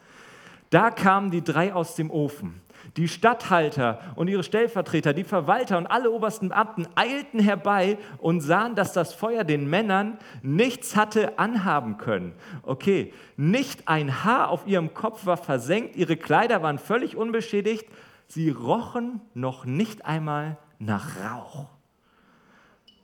Da 0.71 0.89
kamen 0.89 1.29
die 1.29 1.43
drei 1.43 1.73
aus 1.73 1.95
dem 1.95 2.09
Ofen. 2.09 2.59
Die 2.97 3.07
Statthalter 3.07 3.99
und 4.15 4.27
ihre 4.27 4.43
Stellvertreter, 4.43 5.13
die 5.13 5.23
Verwalter 5.23 5.79
und 5.79 5.87
alle 5.87 6.11
obersten 6.11 6.49
Beamten 6.49 6.87
eilten 6.95 7.39
herbei 7.39 7.97
und 8.19 8.41
sahen, 8.41 8.75
dass 8.75 8.93
das 8.93 9.13
Feuer 9.13 9.43
den 9.43 9.67
Männern 9.67 10.19
nichts 10.43 10.95
hatte 10.95 11.39
anhaben 11.39 11.97
können. 11.97 12.33
Okay, 12.61 13.11
nicht 13.35 13.87
ein 13.87 14.23
Haar 14.23 14.49
auf 14.49 14.67
ihrem 14.67 14.93
Kopf 14.93 15.25
war 15.25 15.37
versenkt, 15.37 15.95
ihre 15.95 16.17
Kleider 16.17 16.61
waren 16.61 16.77
völlig 16.77 17.15
unbeschädigt, 17.15 17.85
sie 18.27 18.51
rochen 18.51 19.21
noch 19.33 19.65
nicht 19.65 20.05
einmal 20.05 20.57
nach 20.77 21.17
Rauch. 21.23 21.69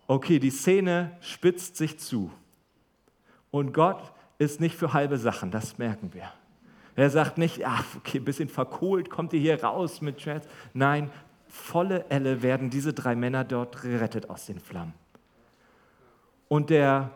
Okay, 0.06 0.39
die 0.39 0.52
Szene 0.52 1.17
spitzt 1.19 1.78
sich 1.78 1.99
zu. 1.99 2.32
Und 3.52 3.73
Gott 3.73 4.12
ist 4.38 4.60
nicht 4.60 4.75
für 4.75 4.93
halbe 4.93 5.17
Sachen, 5.17 5.52
das 5.52 5.78
merken 5.78 6.13
wir. 6.13 6.32
Er 7.00 7.10
sagt 7.10 7.38
nicht, 7.38 7.66
ach, 7.66 7.86
okay, 7.96 8.18
ein 8.18 8.26
bisschen 8.26 8.50
verkohlt, 8.50 9.10
kommt 9.10 9.32
ihr 9.32 9.40
hier 9.40 9.64
raus 9.64 10.02
mit 10.02 10.22
Schmerz. 10.22 10.46
Nein, 10.74 11.10
volle 11.48 12.04
Elle 12.10 12.42
werden 12.42 12.70
diese 12.70 12.92
drei 12.94 13.16
Männer 13.16 13.46
dort 13.46 13.82
gerettet 13.82 14.30
aus 14.30 14.48
den 14.48 14.60
Flammen. 14.60 14.94
Und 16.50 16.70
der, 16.70 17.12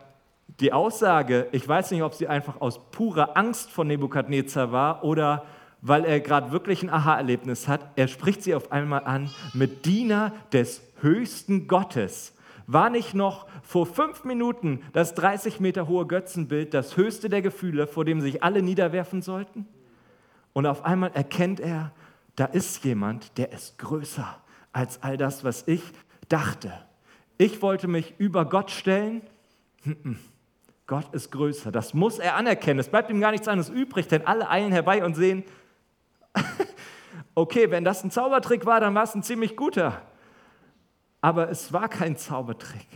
die 0.60 0.72
Aussage, 0.72 1.48
ich 1.52 1.68
weiß 1.68 1.90
nicht, 1.90 2.02
ob 2.02 2.14
sie 2.14 2.28
einfach 2.28 2.62
aus 2.62 2.90
purer 2.92 3.36
Angst 3.36 3.70
vor 3.70 3.84
Nebukadnezar 3.84 4.72
war 4.72 5.04
oder 5.04 5.44
weil 5.82 6.06
er 6.06 6.20
gerade 6.20 6.50
wirklich 6.50 6.82
ein 6.82 6.88
Aha-Erlebnis 6.88 7.68
hat, 7.68 7.86
er 7.96 8.08
spricht 8.08 8.42
sie 8.42 8.54
auf 8.54 8.72
einmal 8.72 9.04
an 9.04 9.30
mit 9.52 9.84
Diener 9.84 10.32
des 10.50 10.80
höchsten 11.02 11.68
Gottes. 11.68 12.33
War 12.66 12.90
nicht 12.90 13.14
noch 13.14 13.46
vor 13.62 13.86
fünf 13.86 14.24
Minuten 14.24 14.82
das 14.92 15.14
30 15.14 15.60
Meter 15.60 15.86
hohe 15.86 16.06
Götzenbild 16.06 16.72
das 16.74 16.96
höchste 16.96 17.28
der 17.28 17.42
Gefühle, 17.42 17.86
vor 17.86 18.04
dem 18.04 18.20
sich 18.20 18.42
alle 18.42 18.62
niederwerfen 18.62 19.22
sollten? 19.22 19.66
Und 20.52 20.66
auf 20.66 20.84
einmal 20.84 21.10
erkennt 21.12 21.60
er, 21.60 21.92
da 22.36 22.46
ist 22.46 22.84
jemand, 22.84 23.36
der 23.38 23.52
ist 23.52 23.78
größer 23.78 24.38
als 24.72 25.02
all 25.02 25.16
das, 25.16 25.44
was 25.44 25.66
ich 25.68 25.82
dachte. 26.28 26.72
Ich 27.38 27.62
wollte 27.62 27.88
mich 27.88 28.14
über 28.18 28.44
Gott 28.44 28.70
stellen. 28.70 29.22
Gott 30.86 31.12
ist 31.14 31.30
größer. 31.30 31.72
Das 31.72 31.94
muss 31.94 32.18
er 32.18 32.36
anerkennen. 32.36 32.80
Es 32.80 32.88
bleibt 32.88 33.10
ihm 33.10 33.20
gar 33.20 33.30
nichts 33.30 33.48
anderes 33.48 33.70
übrig, 33.70 34.08
denn 34.08 34.26
alle 34.26 34.48
eilen 34.48 34.72
herbei 34.72 35.04
und 35.04 35.14
sehen, 35.14 35.44
okay, 37.34 37.70
wenn 37.70 37.84
das 37.84 38.04
ein 38.04 38.10
Zaubertrick 38.10 38.66
war, 38.66 38.80
dann 38.80 38.94
war 38.94 39.04
es 39.04 39.14
ein 39.14 39.22
ziemlich 39.22 39.56
guter. 39.56 40.02
Aber 41.24 41.48
es 41.48 41.72
war 41.72 41.88
kein 41.88 42.18
Zaubertrick. 42.18 42.86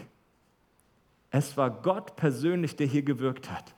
Es 1.31 1.57
war 1.57 1.71
Gott 1.71 2.15
persönlich, 2.17 2.77
der 2.77 2.87
hier 2.87 3.01
gewirkt 3.01 3.51
hat. 3.51 3.75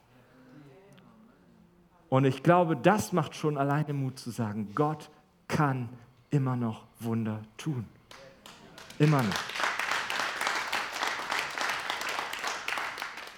Und 2.09 2.25
ich 2.25 2.43
glaube, 2.43 2.77
das 2.77 3.13
macht 3.13 3.37
schon 3.37 3.57
alleine 3.57 3.93
Mut 3.93 4.19
zu 4.19 4.33
sagen, 4.33 4.73
Gott 4.75 5.09
kann 5.47 5.89
immer 6.31 6.57
noch 6.57 6.85
Wunder 6.99 7.43
tun. 7.59 7.87
Immer 8.99 9.23
noch. 9.23 9.39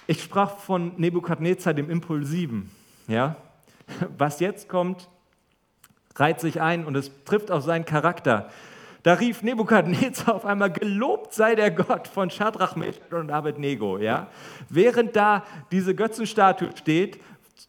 Ich 0.07 0.23
sprach 0.23 0.57
von 0.57 0.95
Nebukadnezar, 0.97 1.75
dem 1.75 1.91
Impulsiven. 1.91 2.71
Ja? 3.07 3.35
Was 4.17 4.39
jetzt 4.39 4.67
kommt, 4.67 5.07
reiht 6.15 6.39
sich 6.39 6.59
ein 6.59 6.83
und 6.87 6.95
es 6.95 7.11
trifft 7.23 7.51
auf 7.51 7.63
seinen 7.63 7.85
Charakter. 7.85 8.49
Da 9.03 9.15
rief 9.15 9.43
Nebukadnezar 9.43 10.33
auf 10.33 10.45
einmal, 10.45 10.71
gelobt 10.71 11.33
sei 11.33 11.55
der 11.55 11.71
Gott 11.71 12.07
von 12.07 12.29
Shadrach, 12.29 12.77
Meshach 12.77 13.11
und 13.11 13.31
Abednego. 13.31 13.97
Ja? 13.97 14.27
Während 14.69 15.15
da 15.15 15.43
diese 15.71 15.93
Götzenstatue 15.93 16.69
steht, 16.75 17.19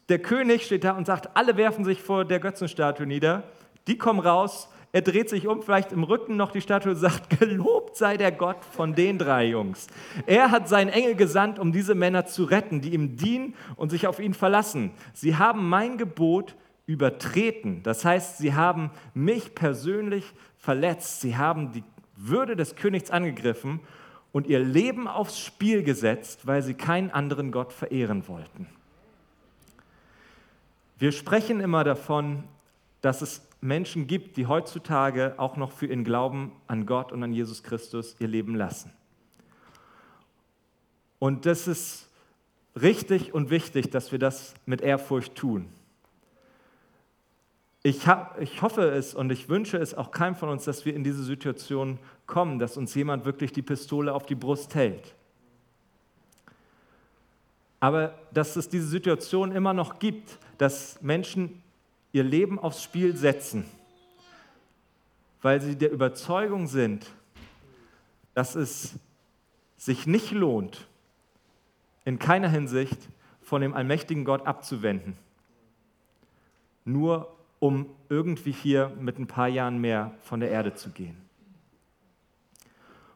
der 0.07 0.19
König 0.19 0.65
steht 0.65 0.85
da 0.85 0.91
und 0.91 1.05
sagt, 1.05 1.35
alle 1.35 1.57
werfen 1.57 1.83
sich 1.83 2.01
vor 2.01 2.25
der 2.25 2.39
Götzenstatue 2.39 3.05
nieder, 3.05 3.43
die 3.87 3.97
kommen 3.97 4.19
raus, 4.19 4.69
er 4.95 5.01
dreht 5.01 5.29
sich 5.29 5.45
um, 5.45 5.61
vielleicht 5.61 5.91
im 5.91 6.05
Rücken 6.05 6.37
noch 6.37 6.53
die 6.53 6.61
Statue 6.61 6.93
und 6.93 6.97
sagt, 6.97 7.37
gelobt 7.41 7.97
sei 7.97 8.15
der 8.15 8.31
Gott 8.31 8.63
von 8.63 8.95
den 8.95 9.17
drei 9.17 9.47
Jungs. 9.47 9.87
Er 10.25 10.51
hat 10.51 10.69
seinen 10.69 10.87
Engel 10.87 11.15
gesandt, 11.15 11.59
um 11.59 11.73
diese 11.73 11.95
Männer 11.95 12.25
zu 12.27 12.45
retten, 12.45 12.79
die 12.79 12.93
ihm 12.93 13.17
dienen 13.17 13.55
und 13.75 13.89
sich 13.89 14.07
auf 14.07 14.21
ihn 14.21 14.33
verlassen. 14.33 14.91
Sie 15.13 15.35
haben 15.35 15.67
mein 15.67 15.97
Gebot 15.97 16.55
übertreten. 16.85 17.83
Das 17.83 18.05
heißt, 18.05 18.37
sie 18.37 18.53
haben 18.53 18.89
mich 19.13 19.53
persönlich 19.53 20.23
verletzt, 20.65 21.21
sie 21.21 21.37
haben 21.37 21.71
die 21.71 21.83
Würde 22.17 22.55
des 22.55 22.75
Königs 22.75 23.11
angegriffen 23.11 23.79
und 24.31 24.47
ihr 24.47 24.59
Leben 24.59 25.07
aufs 25.07 25.39
Spiel 25.39 25.83
gesetzt, 25.83 26.47
weil 26.47 26.61
sie 26.61 26.73
keinen 26.73 27.11
anderen 27.11 27.51
Gott 27.51 27.71
verehren 27.71 28.27
wollten. 28.27 28.67
Wir 30.97 31.11
sprechen 31.11 31.59
immer 31.59 31.83
davon, 31.83 32.43
dass 33.01 33.21
es 33.21 33.47
Menschen 33.61 34.07
gibt, 34.07 34.37
die 34.37 34.47
heutzutage 34.47 35.35
auch 35.37 35.55
noch 35.55 35.71
für 35.71 35.85
ihren 35.85 36.03
Glauben 36.03 36.51
an 36.67 36.85
Gott 36.85 37.11
und 37.11 37.21
an 37.23 37.31
Jesus 37.31 37.63
Christus 37.63 38.15
ihr 38.19 38.27
Leben 38.27 38.55
lassen. 38.55 38.91
Und 41.19 41.45
das 41.45 41.67
ist 41.67 42.09
richtig 42.79 43.33
und 43.33 43.49
wichtig, 43.49 43.91
dass 43.91 44.11
wir 44.11 44.19
das 44.19 44.55
mit 44.65 44.81
Ehrfurcht 44.81 45.35
tun. 45.35 45.69
Ich, 47.85 48.07
hab, 48.07 48.41
ich 48.41 48.63
hoffe 48.63 48.89
es 48.89 49.13
und 49.13 49.31
ich 49.31 49.47
wünsche 49.47 49.77
es 49.77 49.93
auch 49.93 50.09
keinem 50.09 50.35
von 50.35 50.49
uns, 50.49 50.65
dass 50.65 50.85
wir 50.85 50.95
in 50.95 51.03
diese 51.03 51.23
Situation 51.23 51.99
kommen, 52.25 52.57
dass 52.57 52.77
uns 52.77 52.95
jemand 52.95 53.25
wirklich 53.25 53.51
die 53.51 53.61
Pistole 53.61 54.11
auf 54.11 54.25
die 54.25 54.33
Brust 54.33 54.73
hält. 54.73 55.13
Aber 57.79 58.15
dass 58.33 58.55
es 58.55 58.69
diese 58.69 58.87
Situation 58.87 59.51
immer 59.51 59.75
noch 59.75 59.99
gibt, 59.99 60.39
dass 60.57 60.99
Menschen 61.03 61.61
ihr 62.11 62.23
Leben 62.23 62.57
aufs 62.57 62.81
Spiel 62.81 63.15
setzen, 63.15 63.67
weil 65.43 65.61
sie 65.61 65.75
der 65.75 65.91
Überzeugung 65.91 66.65
sind, 66.65 67.05
dass 68.33 68.55
es 68.55 68.95
sich 69.77 70.07
nicht 70.07 70.31
lohnt, 70.31 70.87
in 72.03 72.17
keiner 72.17 72.49
Hinsicht 72.49 72.97
von 73.43 73.61
dem 73.61 73.75
allmächtigen 73.75 74.25
Gott 74.25 74.47
abzuwenden. 74.47 75.15
Nur 76.83 77.35
um 77.65 77.87
irgendwie 78.09 78.51
hier 78.51 78.91
mit 78.99 79.17
ein 79.17 79.25
paar 79.25 79.47
Jahren 79.47 79.81
mehr 79.81 80.11
von 80.21 80.39
der 80.39 80.51
Erde 80.51 80.75
zu 80.75 80.91
gehen. 80.91 81.17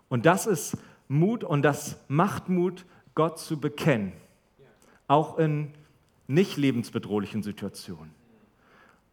Und 0.07 0.25
das 0.25 0.47
ist 0.47 0.75
Mut 1.07 1.43
und 1.43 1.61
das 1.61 2.03
macht 2.07 2.49
Mut, 2.49 2.83
Gott 3.13 3.37
zu 3.37 3.59
bekennen, 3.59 4.11
auch 5.07 5.37
in 5.37 5.71
nicht 6.25 6.57
lebensbedrohlichen 6.57 7.43
Situationen. 7.43 8.11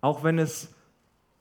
Auch 0.00 0.24
wenn 0.24 0.38
es 0.38 0.74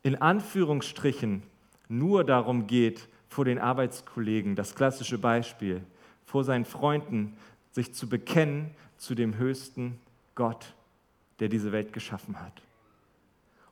in 0.03 0.21
Anführungsstrichen 0.21 1.43
nur 1.87 2.25
darum 2.25 2.67
geht, 2.67 3.07
vor 3.29 3.45
den 3.45 3.59
Arbeitskollegen, 3.59 4.57
das 4.57 4.75
klassische 4.75 5.17
Beispiel, 5.17 5.81
vor 6.25 6.43
seinen 6.43 6.65
Freunden, 6.65 7.37
sich 7.71 7.93
zu 7.93 8.09
bekennen 8.09 8.71
zu 8.97 9.15
dem 9.15 9.37
höchsten 9.37 9.99
Gott, 10.35 10.75
der 11.39 11.47
diese 11.47 11.71
Welt 11.71 11.93
geschaffen 11.93 12.41
hat. 12.41 12.64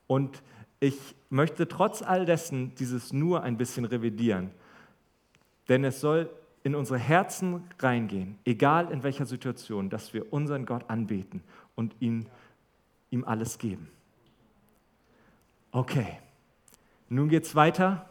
Und 0.07 0.41
ich 0.79 1.15
möchte 1.29 1.67
trotz 1.67 2.01
all 2.01 2.25
dessen 2.25 2.75
dieses 2.75 3.13
nur 3.13 3.43
ein 3.43 3.57
bisschen 3.57 3.85
revidieren, 3.85 4.51
denn 5.69 5.83
es 5.83 6.01
soll 6.01 6.29
in 6.63 6.75
unsere 6.75 6.97
Herzen 6.97 7.63
reingehen, 7.79 8.39
egal 8.45 8.89
in 8.91 9.03
welcher 9.03 9.25
Situation, 9.25 9.89
dass 9.89 10.13
wir 10.13 10.31
unseren 10.31 10.65
Gott 10.65 10.89
anbeten 10.89 11.43
und 11.75 11.95
ihn, 11.99 12.27
ihm 13.11 13.25
alles 13.25 13.57
geben. 13.57 13.89
Okay, 15.71 16.19
nun 17.09 17.29
geht's 17.29 17.55
weiter. 17.55 18.09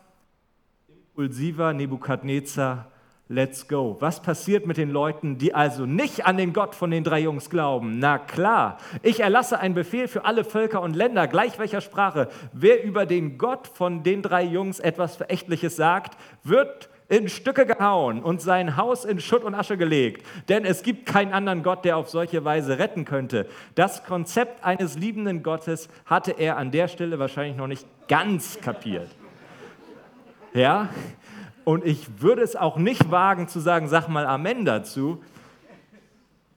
Impulsiver 0.89 1.73
Nebukadnezar 1.73 2.92
Let's 3.33 3.67
go. 3.67 3.97
Was 3.99 4.21
passiert 4.21 4.67
mit 4.67 4.77
den 4.77 4.91
Leuten, 4.91 5.39
die 5.39 5.55
also 5.55 5.87
nicht 5.87 6.27
an 6.27 6.37
den 6.37 6.53
Gott 6.53 6.75
von 6.75 6.91
den 6.91 7.03
drei 7.03 7.21
Jungs 7.21 7.49
glauben? 7.49 7.99
Na 7.99 8.19
klar, 8.19 8.77
ich 9.03 9.21
erlasse 9.21 9.59
einen 9.59 9.75
Befehl 9.75 10.07
für 10.07 10.27
alle 10.27 10.45
Völker 10.45 10.83
und 10.83 10.95
Länder, 10.95 11.27
gleich 11.29 11.59
welcher 11.59 11.81
Sprache. 11.81 12.29
Wer 12.53 12.85
über 12.85 13.07
den 13.07 13.39
Gott 13.39 13.69
von 13.69 14.03
den 14.03 14.21
drei 14.21 14.43
Jungs 14.43 14.81
etwas 14.81 15.17
Verächtliches 15.17 15.77
sagt, 15.77 16.19
wird 16.45 16.91
in 17.09 17.31
Stücke 17.31 17.65
gehauen 17.65 18.23
und 18.23 18.43
sein 18.43 18.77
Haus 18.77 19.07
in 19.07 19.19
Schutt 19.19 19.45
und 19.45 19.55
Asche 19.55 19.79
gelegt. 19.79 20.27
Denn 20.51 20.67
es 20.67 20.83
gibt 20.83 21.07
keinen 21.07 21.33
anderen 21.33 21.63
Gott, 21.63 21.87
der 21.87 21.97
auf 21.97 22.11
solche 22.11 22.45
Weise 22.45 22.79
retten 22.79 23.07
könnte. 23.07 23.47
Das 23.75 24.05
Konzept 24.05 24.63
eines 24.63 24.99
liebenden 24.99 25.43
Gottes 25.43 25.89
hatte 26.05 26.33
er 26.33 26.59
an 26.59 26.71
der 26.71 26.87
Stelle 26.87 27.19
wahrscheinlich 27.19 27.57
noch 27.57 27.67
nicht 27.67 27.87
ganz 28.09 28.61
kapiert. 28.61 29.09
Ja, 30.53 30.91
und 31.65 31.85
ich 31.85 32.21
würde 32.21 32.43
es 32.43 32.57
auch 32.57 32.77
nicht 32.77 33.11
wagen 33.11 33.49
zu 33.49 33.61
sagen, 33.61 33.89
sag 33.89 34.09
mal 34.09 34.27
Amen 34.27 34.65
dazu. 34.65 35.23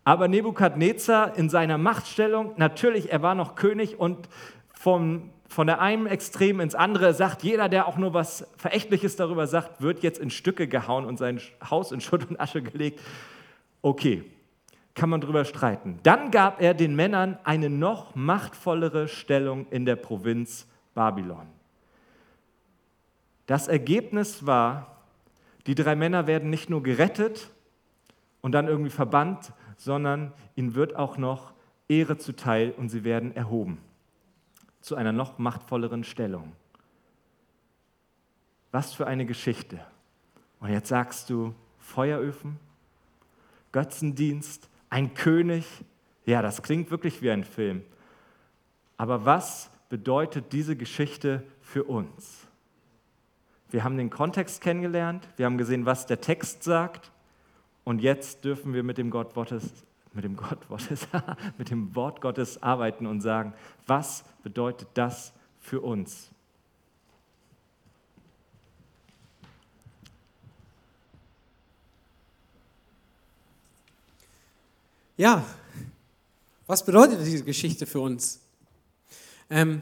Aber 0.03 0.27
Nebukadnezar 0.27 1.35
in 1.37 1.49
seiner 1.49 1.77
Machtstellung, 1.77 2.53
natürlich, 2.57 3.11
er 3.11 3.21
war 3.21 3.33
noch 3.33 3.55
König 3.55 3.99
und 3.99 4.29
vom, 4.73 5.31
von 5.47 5.65
der 5.65 5.81
einen 5.81 6.05
Extrem 6.05 6.59
ins 6.59 6.75
andere 6.75 7.13
sagt, 7.13 7.43
jeder, 7.43 7.69
der 7.69 7.87
auch 7.87 7.97
nur 7.97 8.13
was 8.13 8.47
Verächtliches 8.57 9.15
darüber 9.15 9.47
sagt, 9.47 9.81
wird 9.81 10.03
jetzt 10.03 10.19
in 10.19 10.29
Stücke 10.29 10.67
gehauen 10.67 11.05
und 11.05 11.17
sein 11.17 11.41
Haus 11.69 11.91
in 11.91 12.01
Schutt 12.01 12.29
und 12.29 12.39
Asche 12.39 12.61
gelegt. 12.61 12.99
Okay, 13.81 14.23
kann 14.93 15.09
man 15.09 15.21
darüber 15.21 15.43
streiten. 15.43 15.99
Dann 16.03 16.31
gab 16.31 16.61
er 16.61 16.73
den 16.73 16.95
Männern 16.95 17.37
eine 17.43 17.69
noch 17.69 18.15
machtvollere 18.15 19.07
Stellung 19.07 19.67
in 19.69 19.85
der 19.85 19.95
Provinz 19.95 20.67
Babylon. 20.93 21.47
Das 23.45 23.67
Ergebnis 23.67 24.45
war, 24.45 24.94
die 25.67 25.75
drei 25.75 25.95
Männer 25.95 26.27
werden 26.27 26.49
nicht 26.49 26.69
nur 26.69 26.83
gerettet 26.83 27.51
und 28.41 28.51
dann 28.51 28.67
irgendwie 28.67 28.91
verbannt, 28.91 29.53
sondern 29.77 30.33
ihnen 30.55 30.75
wird 30.75 30.95
auch 30.95 31.17
noch 31.17 31.53
Ehre 31.87 32.17
zuteil 32.17 32.71
und 32.71 32.89
sie 32.89 33.03
werden 33.03 33.35
erhoben 33.35 33.79
zu 34.85 34.95
einer 34.95 35.11
noch 35.11 35.39
machtvolleren 35.39 36.03
Stellung. 36.03 36.51
Was 38.71 38.93
für 38.93 39.07
eine 39.07 39.25
Geschichte. 39.25 39.79
Und 40.59 40.69
jetzt 40.69 40.89
sagst 40.89 41.31
du, 41.31 41.55
Feueröfen, 41.79 42.59
Götzendienst, 43.71 44.69
ein 44.91 45.15
König. 45.15 45.65
Ja, 46.25 46.43
das 46.43 46.61
klingt 46.61 46.91
wirklich 46.91 47.23
wie 47.23 47.31
ein 47.31 47.43
Film. 47.43 47.81
Aber 48.95 49.25
was 49.25 49.71
bedeutet 49.89 50.53
diese 50.53 50.75
Geschichte 50.75 51.43
für 51.61 51.83
uns? 51.83 52.47
Wir 53.75 53.83
haben 53.83 53.97
den 53.97 54.09
Kontext 54.09 54.61
kennengelernt, 54.61 55.27
wir 55.35 55.45
haben 55.45 55.57
gesehen, 55.57 55.85
was 55.85 56.05
der 56.05 56.21
Text 56.21 56.63
sagt 56.63 57.11
und 57.83 57.99
jetzt 57.99 58.45
dürfen 58.45 58.73
wir 58.73 58.83
mit 58.83 58.97
dem 58.97 59.09
Gott 59.09 59.33
Gottes, 59.33 59.69
mit 60.13 60.23
dem 60.23 60.37
Gott 60.37 60.65
Gottes, 60.69 61.05
mit 61.57 61.71
dem 61.71 61.93
Wort 61.93 62.21
Gottes 62.21 62.63
arbeiten 62.63 63.05
und 63.05 63.19
sagen, 63.19 63.53
was 63.85 64.23
bedeutet 64.43 64.87
das 64.93 65.33
für 65.59 65.81
uns? 65.81 66.29
Ja, 75.17 75.43
was 76.65 76.85
bedeutet 76.85 77.19
diese 77.25 77.43
Geschichte 77.43 77.85
für 77.85 77.99
uns? 77.99 78.39
Ähm, 79.49 79.81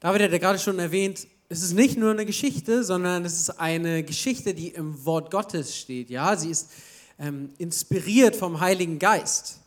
David 0.00 0.22
hat 0.22 0.32
ja 0.32 0.38
gerade 0.38 0.58
schon 0.58 0.80
erwähnt, 0.80 1.28
es 1.48 1.62
ist 1.62 1.74
nicht 1.74 1.96
nur 1.96 2.10
eine 2.10 2.26
Geschichte, 2.26 2.82
sondern 2.82 3.24
es 3.24 3.38
ist 3.38 3.50
eine 3.60 4.02
Geschichte, 4.02 4.54
die 4.54 4.68
im 4.68 5.04
Wort 5.04 5.30
Gottes 5.30 5.76
steht. 5.76 6.10
Ja, 6.10 6.36
sie 6.36 6.50
ist 6.50 6.70
ähm, 7.18 7.50
inspiriert 7.58 8.34
vom 8.34 8.60
Heiligen 8.60 8.98
Geist. 8.98 9.60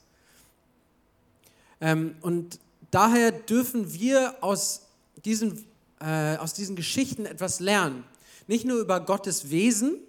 Ähm, 1.79 2.15
und 2.21 2.59
daher 2.91 3.31
dürfen 3.31 3.93
wir 3.93 4.35
aus 4.41 4.87
diesen, 5.23 5.65
äh, 6.01 6.35
aus 6.37 6.53
diesen 6.53 6.75
Geschichten 6.75 7.25
etwas 7.25 7.59
lernen. 7.59 8.03
Nicht 8.47 8.65
nur 8.65 8.79
über 8.79 8.99
Gottes 8.99 9.49
Wesen, 9.49 9.99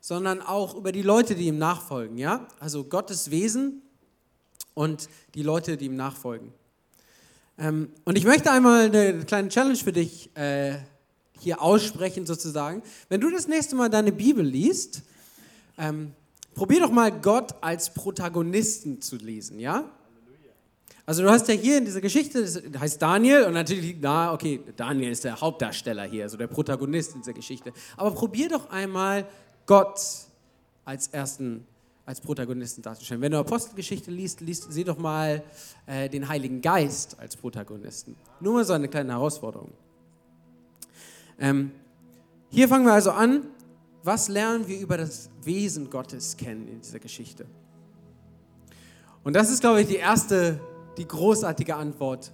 sondern 0.00 0.40
auch 0.40 0.76
über 0.76 0.92
die 0.92 1.02
Leute, 1.02 1.34
die 1.34 1.46
ihm 1.46 1.58
nachfolgen. 1.58 2.18
Ja, 2.18 2.46
also 2.60 2.84
Gottes 2.84 3.30
Wesen 3.30 3.82
und 4.74 5.08
die 5.34 5.42
Leute, 5.42 5.76
die 5.76 5.86
ihm 5.86 5.96
nachfolgen. 5.96 6.52
Ähm, 7.58 7.90
und 8.04 8.16
ich 8.16 8.24
möchte 8.24 8.50
einmal 8.50 8.86
eine 8.86 9.24
kleine 9.24 9.48
Challenge 9.48 9.76
für 9.76 9.92
dich 9.92 10.30
äh, 10.36 10.76
hier 11.40 11.60
aussprechen, 11.60 12.24
sozusagen. 12.24 12.82
Wenn 13.08 13.20
du 13.20 13.30
das 13.30 13.48
nächste 13.48 13.74
Mal 13.74 13.90
deine 13.90 14.12
Bibel 14.12 14.44
liest, 14.44 15.02
ähm, 15.76 16.12
probier 16.54 16.80
doch 16.80 16.90
mal 16.90 17.10
Gott 17.10 17.54
als 17.60 17.92
Protagonisten 17.92 19.00
zu 19.00 19.16
lesen, 19.16 19.58
ja? 19.58 19.84
Also 21.06 21.22
du 21.22 21.30
hast 21.30 21.48
ja 21.48 21.54
hier 21.54 21.78
in 21.78 21.86
dieser 21.86 22.02
Geschichte, 22.02 22.42
das 22.42 22.62
heißt 22.78 23.00
Daniel 23.00 23.44
und 23.44 23.54
natürlich, 23.54 23.96
na 23.98 24.34
okay, 24.34 24.60
Daniel 24.76 25.10
ist 25.10 25.24
der 25.24 25.40
Hauptdarsteller 25.40 26.04
hier, 26.04 26.24
also 26.24 26.36
der 26.36 26.48
Protagonist 26.48 27.14
in 27.14 27.22
dieser 27.22 27.32
Geschichte. 27.32 27.72
Aber 27.96 28.10
probier 28.10 28.50
doch 28.50 28.68
einmal 28.68 29.26
Gott 29.64 29.98
als 30.84 31.08
ersten 31.08 31.66
als 32.08 32.22
Protagonisten 32.22 32.80
darzustellen. 32.80 33.20
Wenn 33.20 33.32
du 33.32 33.38
Apostelgeschichte 33.38 34.10
liest, 34.10 34.40
liest 34.40 34.72
sieh 34.72 34.82
doch 34.82 34.96
mal 34.96 35.42
äh, 35.84 36.08
den 36.08 36.26
Heiligen 36.26 36.62
Geist 36.62 37.20
als 37.20 37.36
Protagonisten. 37.36 38.16
Nur 38.40 38.54
mal 38.54 38.64
so 38.64 38.72
eine 38.72 38.88
kleine 38.88 39.12
Herausforderung. 39.12 39.70
Ähm, 41.38 41.70
hier 42.48 42.66
fangen 42.66 42.86
wir 42.86 42.94
also 42.94 43.10
an. 43.10 43.48
Was 44.04 44.28
lernen 44.28 44.66
wir 44.66 44.80
über 44.80 44.96
das 44.96 45.28
Wesen 45.42 45.90
Gottes 45.90 46.34
kennen 46.38 46.66
in 46.68 46.80
dieser 46.80 46.98
Geschichte? 46.98 47.44
Und 49.22 49.36
das 49.36 49.50
ist, 49.50 49.60
glaube 49.60 49.82
ich, 49.82 49.88
die 49.88 49.96
erste, 49.96 50.58
die 50.96 51.06
großartige 51.06 51.76
Antwort. 51.76 52.32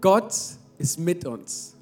Gott 0.00 0.32
ist 0.78 0.98
mit 0.98 1.26
uns. 1.26 1.76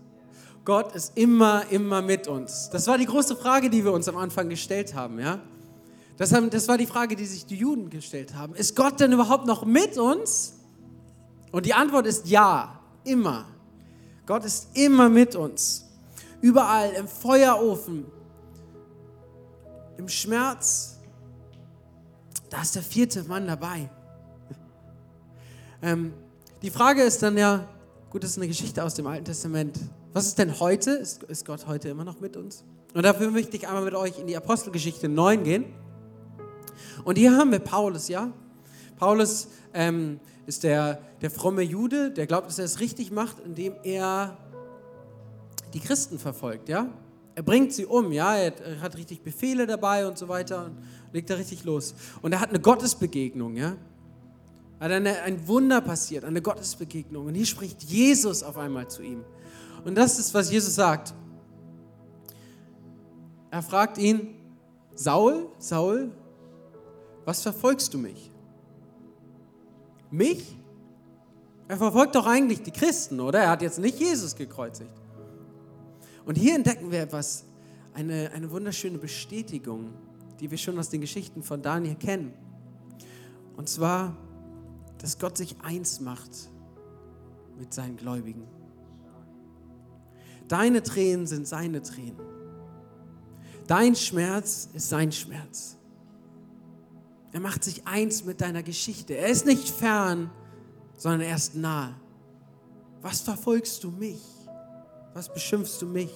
Gott 0.64 0.92
ist 0.92 1.16
immer, 1.16 1.62
immer 1.70 2.02
mit 2.02 2.26
uns. 2.26 2.68
Das 2.70 2.88
war 2.88 2.98
die 2.98 3.06
große 3.06 3.36
Frage, 3.36 3.70
die 3.70 3.84
wir 3.84 3.92
uns 3.92 4.08
am 4.08 4.16
Anfang 4.16 4.48
gestellt 4.48 4.92
haben, 4.96 5.20
ja? 5.20 5.40
Das, 6.18 6.32
haben, 6.32 6.50
das 6.50 6.66
war 6.66 6.76
die 6.76 6.86
Frage, 6.86 7.14
die 7.14 7.24
sich 7.24 7.46
die 7.46 7.56
Juden 7.56 7.90
gestellt 7.90 8.34
haben. 8.34 8.54
Ist 8.56 8.74
Gott 8.74 8.98
denn 8.98 9.12
überhaupt 9.12 9.46
noch 9.46 9.64
mit 9.64 9.96
uns? 9.96 10.54
Und 11.52 11.64
die 11.64 11.72
Antwort 11.72 12.06
ist 12.06 12.26
ja, 12.26 12.80
immer. 13.04 13.46
Gott 14.26 14.44
ist 14.44 14.76
immer 14.76 15.08
mit 15.08 15.36
uns. 15.36 15.86
Überall, 16.40 16.90
im 16.90 17.06
Feuerofen, 17.06 18.04
im 19.96 20.08
Schmerz. 20.08 20.98
Da 22.50 22.62
ist 22.62 22.74
der 22.74 22.82
vierte 22.82 23.22
Mann 23.22 23.46
dabei. 23.46 23.88
Ähm, 25.80 26.12
die 26.62 26.70
Frage 26.70 27.02
ist 27.02 27.22
dann 27.22 27.38
ja, 27.38 27.68
gut, 28.10 28.24
das 28.24 28.32
ist 28.32 28.38
eine 28.38 28.48
Geschichte 28.48 28.82
aus 28.82 28.94
dem 28.94 29.06
Alten 29.06 29.24
Testament. 29.24 29.78
Was 30.12 30.26
ist 30.26 30.38
denn 30.38 30.58
heute? 30.58 30.90
Ist, 30.90 31.22
ist 31.22 31.46
Gott 31.46 31.68
heute 31.68 31.88
immer 31.88 32.04
noch 32.04 32.18
mit 32.18 32.36
uns? 32.36 32.64
Und 32.94 33.04
dafür 33.04 33.30
möchte 33.30 33.56
ich 33.56 33.68
einmal 33.68 33.84
mit 33.84 33.94
euch 33.94 34.18
in 34.18 34.26
die 34.26 34.36
Apostelgeschichte 34.36 35.08
9 35.08 35.44
gehen. 35.44 35.64
Und 37.08 37.16
hier 37.16 37.34
haben 37.34 37.52
wir 37.52 37.58
Paulus, 37.60 38.08
ja? 38.08 38.30
Paulus 38.98 39.48
ähm, 39.72 40.20
ist 40.44 40.62
der, 40.62 41.00
der 41.22 41.30
fromme 41.30 41.62
Jude, 41.62 42.10
der 42.10 42.26
glaubt, 42.26 42.48
dass 42.48 42.58
er 42.58 42.66
es 42.66 42.80
richtig 42.80 43.10
macht, 43.10 43.38
indem 43.46 43.76
er 43.82 44.36
die 45.72 45.80
Christen 45.80 46.18
verfolgt, 46.18 46.68
ja? 46.68 46.92
Er 47.34 47.42
bringt 47.42 47.72
sie 47.72 47.86
um, 47.86 48.12
ja? 48.12 48.36
Er 48.36 48.82
hat 48.82 48.98
richtig 48.98 49.22
Befehle 49.22 49.66
dabei 49.66 50.06
und 50.06 50.18
so 50.18 50.28
weiter 50.28 50.66
und 50.66 50.76
legt 51.14 51.30
da 51.30 51.36
richtig 51.36 51.64
los. 51.64 51.94
Und 52.20 52.32
er 52.32 52.40
hat 52.42 52.50
eine 52.50 52.60
Gottesbegegnung, 52.60 53.56
ja? 53.56 53.74
Hat 54.78 54.90
eine, 54.90 55.22
ein 55.22 55.48
Wunder 55.48 55.80
passiert, 55.80 56.26
eine 56.26 56.42
Gottesbegegnung. 56.42 57.24
Und 57.24 57.34
hier 57.36 57.46
spricht 57.46 57.84
Jesus 57.84 58.42
auf 58.42 58.58
einmal 58.58 58.86
zu 58.88 59.00
ihm. 59.00 59.24
Und 59.82 59.94
das 59.94 60.18
ist, 60.18 60.34
was 60.34 60.52
Jesus 60.52 60.74
sagt. 60.74 61.14
Er 63.50 63.62
fragt 63.62 63.96
ihn, 63.96 64.34
Saul, 64.94 65.46
Saul, 65.56 66.12
was 67.28 67.42
verfolgst 67.42 67.92
du 67.92 67.98
mich? 67.98 68.30
Mich? 70.10 70.56
Er 71.68 71.76
verfolgt 71.76 72.14
doch 72.14 72.26
eigentlich 72.26 72.62
die 72.62 72.70
Christen, 72.70 73.20
oder? 73.20 73.40
Er 73.40 73.50
hat 73.50 73.60
jetzt 73.60 73.78
nicht 73.78 74.00
Jesus 74.00 74.34
gekreuzigt. 74.34 74.98
Und 76.24 76.36
hier 76.36 76.54
entdecken 76.54 76.90
wir 76.90 77.02
etwas, 77.02 77.44
eine, 77.92 78.30
eine 78.32 78.50
wunderschöne 78.50 78.96
Bestätigung, 78.96 79.92
die 80.40 80.50
wir 80.50 80.56
schon 80.56 80.78
aus 80.78 80.88
den 80.88 81.02
Geschichten 81.02 81.42
von 81.42 81.60
Daniel 81.60 81.96
kennen. 81.96 82.32
Und 83.58 83.68
zwar, 83.68 84.16
dass 84.96 85.18
Gott 85.18 85.36
sich 85.36 85.54
eins 85.60 86.00
macht 86.00 86.48
mit 87.58 87.74
seinen 87.74 87.98
Gläubigen. 87.98 88.44
Deine 90.48 90.82
Tränen 90.82 91.26
sind 91.26 91.46
seine 91.46 91.82
Tränen. 91.82 92.16
Dein 93.66 93.94
Schmerz 93.94 94.70
ist 94.72 94.88
sein 94.88 95.12
Schmerz. 95.12 95.77
Er 97.32 97.40
macht 97.40 97.64
sich 97.64 97.86
eins 97.86 98.24
mit 98.24 98.40
deiner 98.40 98.62
Geschichte. 98.62 99.16
Er 99.16 99.28
ist 99.28 99.46
nicht 99.46 99.68
fern, 99.68 100.30
sondern 100.96 101.20
er 101.22 101.36
ist 101.36 101.54
nahe. 101.54 101.94
Was 103.02 103.20
verfolgst 103.20 103.84
du 103.84 103.90
mich? 103.90 104.20
Was 105.14 105.32
beschimpfst 105.32 105.80
du 105.80 105.86
mich? 105.86 106.10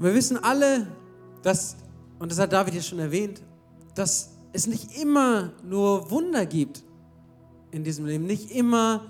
wir 0.00 0.14
wissen 0.14 0.42
alle, 0.42 0.86
dass, 1.42 1.76
und 2.18 2.32
das 2.32 2.38
hat 2.38 2.52
David 2.52 2.74
ja 2.74 2.80
schon 2.80 2.98
erwähnt, 2.98 3.42
dass 3.94 4.30
es 4.52 4.66
nicht 4.66 4.98
immer 4.98 5.52
nur 5.62 6.10
Wunder 6.10 6.46
gibt 6.46 6.82
in 7.70 7.84
diesem 7.84 8.06
Leben. 8.06 8.26
Nicht 8.26 8.50
immer 8.50 9.04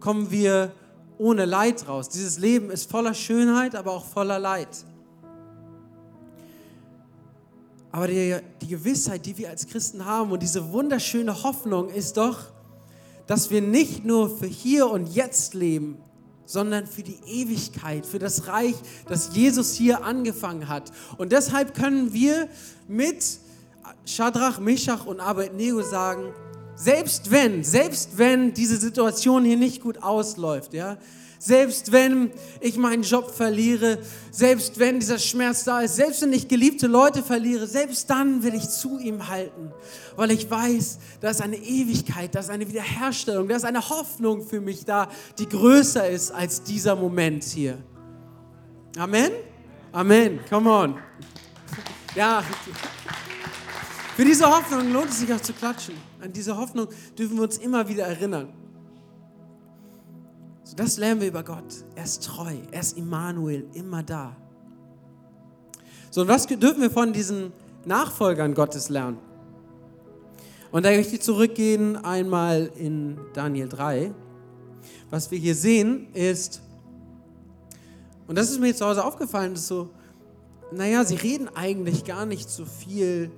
kommen 0.00 0.30
wir 0.30 0.72
ohne 1.18 1.44
Leid 1.44 1.86
raus. 1.86 2.08
Dieses 2.08 2.38
Leben 2.38 2.70
ist 2.70 2.90
voller 2.90 3.12
Schönheit, 3.14 3.74
aber 3.74 3.92
auch 3.92 4.06
voller 4.06 4.38
Leid. 4.38 4.68
Aber 7.92 8.08
die, 8.08 8.36
die 8.60 8.68
Gewissheit, 8.68 9.26
die 9.26 9.38
wir 9.38 9.50
als 9.50 9.66
Christen 9.66 10.04
haben 10.04 10.30
und 10.32 10.42
diese 10.42 10.72
wunderschöne 10.72 11.42
Hoffnung 11.42 11.88
ist 11.88 12.16
doch, 12.16 12.38
dass 13.26 13.50
wir 13.50 13.62
nicht 13.62 14.04
nur 14.04 14.28
für 14.38 14.46
hier 14.46 14.88
und 14.88 15.06
jetzt 15.14 15.54
leben, 15.54 15.98
sondern 16.44 16.86
für 16.86 17.02
die 17.02 17.18
Ewigkeit, 17.26 18.06
für 18.06 18.18
das 18.18 18.46
Reich, 18.46 18.76
das 19.08 19.34
Jesus 19.34 19.74
hier 19.74 20.04
angefangen 20.04 20.68
hat. 20.68 20.92
Und 21.18 21.32
deshalb 21.32 21.74
können 21.74 22.12
wir 22.12 22.48
mit 22.86 23.24
Shadrach, 24.04 24.60
Meshach 24.60 25.06
und 25.06 25.20
Abednego 25.20 25.82
sagen, 25.82 26.32
selbst 26.76 27.30
wenn, 27.30 27.64
selbst 27.64 28.18
wenn 28.18 28.54
diese 28.54 28.76
Situation 28.76 29.44
hier 29.44 29.56
nicht 29.56 29.82
gut 29.82 30.02
ausläuft, 30.02 30.74
ja, 30.74 30.98
selbst 31.38 31.92
wenn 31.92 32.30
ich 32.60 32.76
meinen 32.76 33.02
Job 33.02 33.30
verliere, 33.30 33.98
selbst 34.30 34.78
wenn 34.78 35.00
dieser 35.00 35.18
Schmerz 35.18 35.64
da 35.64 35.80
ist, 35.80 35.96
selbst 35.96 36.22
wenn 36.22 36.32
ich 36.32 36.48
geliebte 36.48 36.86
Leute 36.86 37.22
verliere, 37.22 37.66
selbst 37.66 38.08
dann 38.10 38.42
will 38.42 38.54
ich 38.54 38.68
zu 38.68 38.98
ihm 38.98 39.28
halten, 39.28 39.72
weil 40.16 40.30
ich 40.30 40.50
weiß, 40.50 40.98
da 41.20 41.30
ist 41.30 41.42
eine 41.42 41.56
Ewigkeit, 41.56 42.34
da 42.34 42.40
ist 42.40 42.50
eine 42.50 42.68
Wiederherstellung, 42.68 43.48
da 43.48 43.56
ist 43.56 43.64
eine 43.64 43.88
Hoffnung 43.88 44.46
für 44.46 44.60
mich 44.60 44.84
da, 44.84 45.08
die 45.38 45.48
größer 45.48 46.08
ist 46.08 46.30
als 46.30 46.62
dieser 46.62 46.96
Moment 46.96 47.44
hier. 47.44 47.78
Amen? 48.96 49.30
Amen. 49.92 50.40
Come 50.48 50.70
on. 50.70 50.98
Ja. 52.14 52.42
Für 54.16 54.24
diese 54.24 54.46
Hoffnung 54.46 54.90
lohnt 54.90 55.10
es 55.10 55.20
sich 55.20 55.32
auch 55.32 55.40
zu 55.40 55.52
klatschen. 55.52 55.94
An 56.22 56.32
diese 56.32 56.56
Hoffnung 56.56 56.88
dürfen 57.18 57.36
wir 57.36 57.42
uns 57.42 57.58
immer 57.58 57.86
wieder 57.86 58.06
erinnern. 58.06 58.48
Das 60.76 60.98
lernen 60.98 61.22
wir 61.22 61.28
über 61.28 61.42
Gott. 61.42 61.84
Er 61.94 62.04
ist 62.04 62.22
treu, 62.22 62.54
er 62.70 62.80
ist 62.80 62.98
Immanuel, 62.98 63.66
immer 63.72 64.02
da. 64.02 64.36
So, 66.10 66.20
und 66.20 66.28
was 66.28 66.46
dürfen 66.46 66.82
wir 66.82 66.90
von 66.90 67.14
diesen 67.14 67.52
Nachfolgern 67.86 68.54
Gottes 68.54 68.90
lernen? 68.90 69.18
Und 70.70 70.84
da 70.84 70.90
möchte 70.90 71.14
ich 71.14 71.22
zurückgehen 71.22 71.96
einmal 71.96 72.70
in 72.76 73.18
Daniel 73.32 73.68
3. 73.68 74.12
Was 75.08 75.30
wir 75.30 75.38
hier 75.38 75.54
sehen 75.54 76.08
ist, 76.12 76.60
und 78.26 78.36
das 78.36 78.50
ist 78.50 78.60
mir 78.60 78.74
zu 78.74 78.84
Hause 78.84 79.04
aufgefallen, 79.04 79.54
ist 79.54 79.68
so, 79.68 79.88
naja, 80.72 81.04
sie 81.04 81.14
reden 81.14 81.48
eigentlich 81.54 82.04
gar 82.04 82.26
nicht 82.26 82.50
so 82.50 82.66
viel 82.66 83.30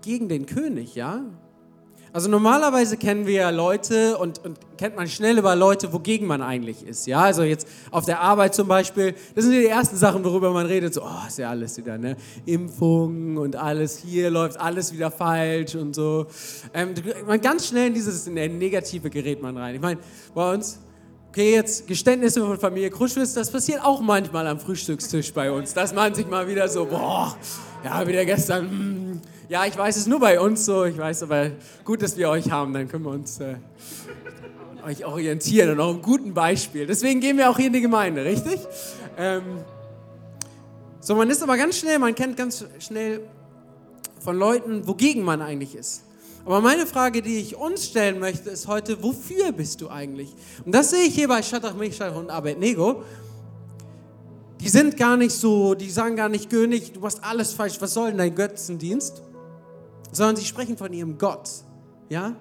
gegen 0.00 0.28
den 0.28 0.46
König, 0.46 0.94
ja? 0.94 1.24
Also 2.14 2.28
normalerweise 2.28 2.98
kennen 2.98 3.26
wir 3.26 3.34
ja 3.34 3.50
Leute 3.50 4.18
und, 4.18 4.44
und, 4.44 4.58
kennt 4.76 4.96
man 4.96 5.08
schnell 5.08 5.38
über 5.38 5.56
Leute, 5.56 5.94
wogegen 5.94 6.26
man 6.26 6.42
eigentlich 6.42 6.86
ist. 6.86 7.06
Ja, 7.06 7.22
also 7.22 7.42
jetzt 7.42 7.66
auf 7.90 8.04
der 8.04 8.20
Arbeit 8.20 8.54
zum 8.54 8.68
Beispiel, 8.68 9.14
das 9.34 9.44
sind 9.44 9.52
die 9.54 9.64
ersten 9.64 9.96
Sachen, 9.96 10.22
worüber 10.22 10.50
man 10.52 10.66
redet. 10.66 10.92
So, 10.92 11.02
oh, 11.04 11.26
ist 11.26 11.38
ja 11.38 11.48
alles 11.48 11.78
wieder, 11.78 11.96
ne? 11.96 12.16
Impfungen 12.44 13.38
und 13.38 13.56
alles, 13.56 13.96
hier 13.96 14.28
läuft 14.28 14.60
alles 14.60 14.92
wieder 14.92 15.10
falsch 15.10 15.74
und 15.74 15.94
so. 15.94 16.26
Ähm, 16.74 16.92
man 17.26 17.40
ganz 17.40 17.68
schnell 17.68 17.86
in 17.86 17.94
dieses 17.94 18.26
in 18.26 18.34
Negative 18.34 19.08
gerät 19.08 19.40
man 19.40 19.56
rein. 19.56 19.74
Ich 19.74 19.80
meine, 19.80 20.00
bei 20.34 20.52
uns, 20.52 20.80
okay, 21.30 21.54
jetzt 21.54 21.86
Geständnisse 21.86 22.44
von 22.44 22.58
Familie 22.58 22.90
Kruschwitz, 22.90 23.32
das 23.32 23.50
passiert 23.50 23.82
auch 23.82 24.02
manchmal 24.02 24.46
am 24.48 24.60
Frühstückstisch 24.60 25.32
bei 25.32 25.50
uns, 25.50 25.72
dass 25.72 25.94
man 25.94 26.14
sich 26.14 26.26
mal 26.26 26.46
wieder 26.46 26.68
so, 26.68 26.84
boah, 26.84 27.34
ja, 27.82 28.06
wieder 28.06 28.26
gestern, 28.26 28.64
mm, 28.66 29.20
ja, 29.48 29.66
ich 29.66 29.76
weiß 29.76 29.96
es 29.96 30.06
nur 30.06 30.20
bei 30.20 30.40
uns 30.40 30.64
so. 30.64 30.84
Ich 30.84 30.96
weiß 30.96 31.24
aber 31.24 31.50
gut, 31.84 32.02
dass 32.02 32.16
wir 32.16 32.28
euch 32.28 32.50
haben. 32.50 32.72
Dann 32.72 32.88
können 32.88 33.04
wir 33.04 33.10
uns 33.10 33.40
äh, 33.40 33.56
euch 34.86 35.04
orientieren 35.04 35.70
und 35.70 35.80
auch 35.80 35.90
einem 35.90 36.02
guten 36.02 36.34
Beispiel. 36.34 36.86
Deswegen 36.86 37.20
gehen 37.20 37.36
wir 37.36 37.50
auch 37.50 37.56
hier 37.56 37.66
in 37.66 37.72
die 37.72 37.80
Gemeinde, 37.80 38.24
richtig? 38.24 38.60
Ähm, 39.16 39.42
so, 41.00 41.14
man 41.14 41.28
ist 41.30 41.42
aber 41.42 41.56
ganz 41.56 41.78
schnell, 41.78 41.98
man 41.98 42.14
kennt 42.14 42.36
ganz 42.36 42.64
schnell 42.78 43.20
von 44.20 44.36
Leuten, 44.36 44.86
wogegen 44.86 45.24
man 45.24 45.42
eigentlich 45.42 45.74
ist. 45.74 46.04
Aber 46.44 46.60
meine 46.60 46.86
Frage, 46.86 47.22
die 47.22 47.38
ich 47.38 47.56
uns 47.56 47.86
stellen 47.86 48.18
möchte, 48.18 48.50
ist 48.50 48.66
heute, 48.66 49.02
wofür 49.02 49.52
bist 49.52 49.80
du 49.80 49.88
eigentlich? 49.88 50.34
Und 50.64 50.74
das 50.74 50.90
sehe 50.90 51.04
ich 51.04 51.14
hier 51.14 51.28
bei 51.28 51.42
Shadrach, 51.42 51.74
Meshach 51.74 52.14
und 52.16 52.30
Abednego. 52.30 53.04
Die 54.60 54.68
sind 54.68 54.96
gar 54.96 55.16
nicht 55.16 55.32
so, 55.32 55.74
die 55.74 55.90
sagen 55.90 56.16
gar 56.16 56.28
nicht, 56.28 56.50
König, 56.50 56.92
du 56.92 57.00
machst 57.00 57.22
alles 57.22 57.52
falsch, 57.52 57.80
was 57.80 57.94
soll 57.94 58.10
denn 58.10 58.18
dein 58.18 58.34
Götzendienst? 58.34 59.22
Sondern 60.12 60.36
sie 60.36 60.44
sprechen 60.44 60.76
von 60.76 60.92
ihrem 60.92 61.18
Gott. 61.18 61.50
Ja? 62.08 62.36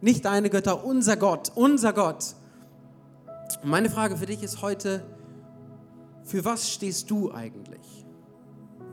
Nicht 0.00 0.24
deine 0.24 0.50
Götter, 0.50 0.84
unser 0.84 1.16
Gott, 1.16 1.50
unser 1.54 1.92
Gott. 1.92 2.34
Und 3.62 3.70
meine 3.70 3.90
Frage 3.90 4.16
für 4.16 4.26
dich 4.26 4.42
ist 4.42 4.62
heute, 4.62 5.02
für 6.24 6.44
was 6.44 6.70
stehst 6.70 7.10
du 7.10 7.32
eigentlich? 7.32 8.06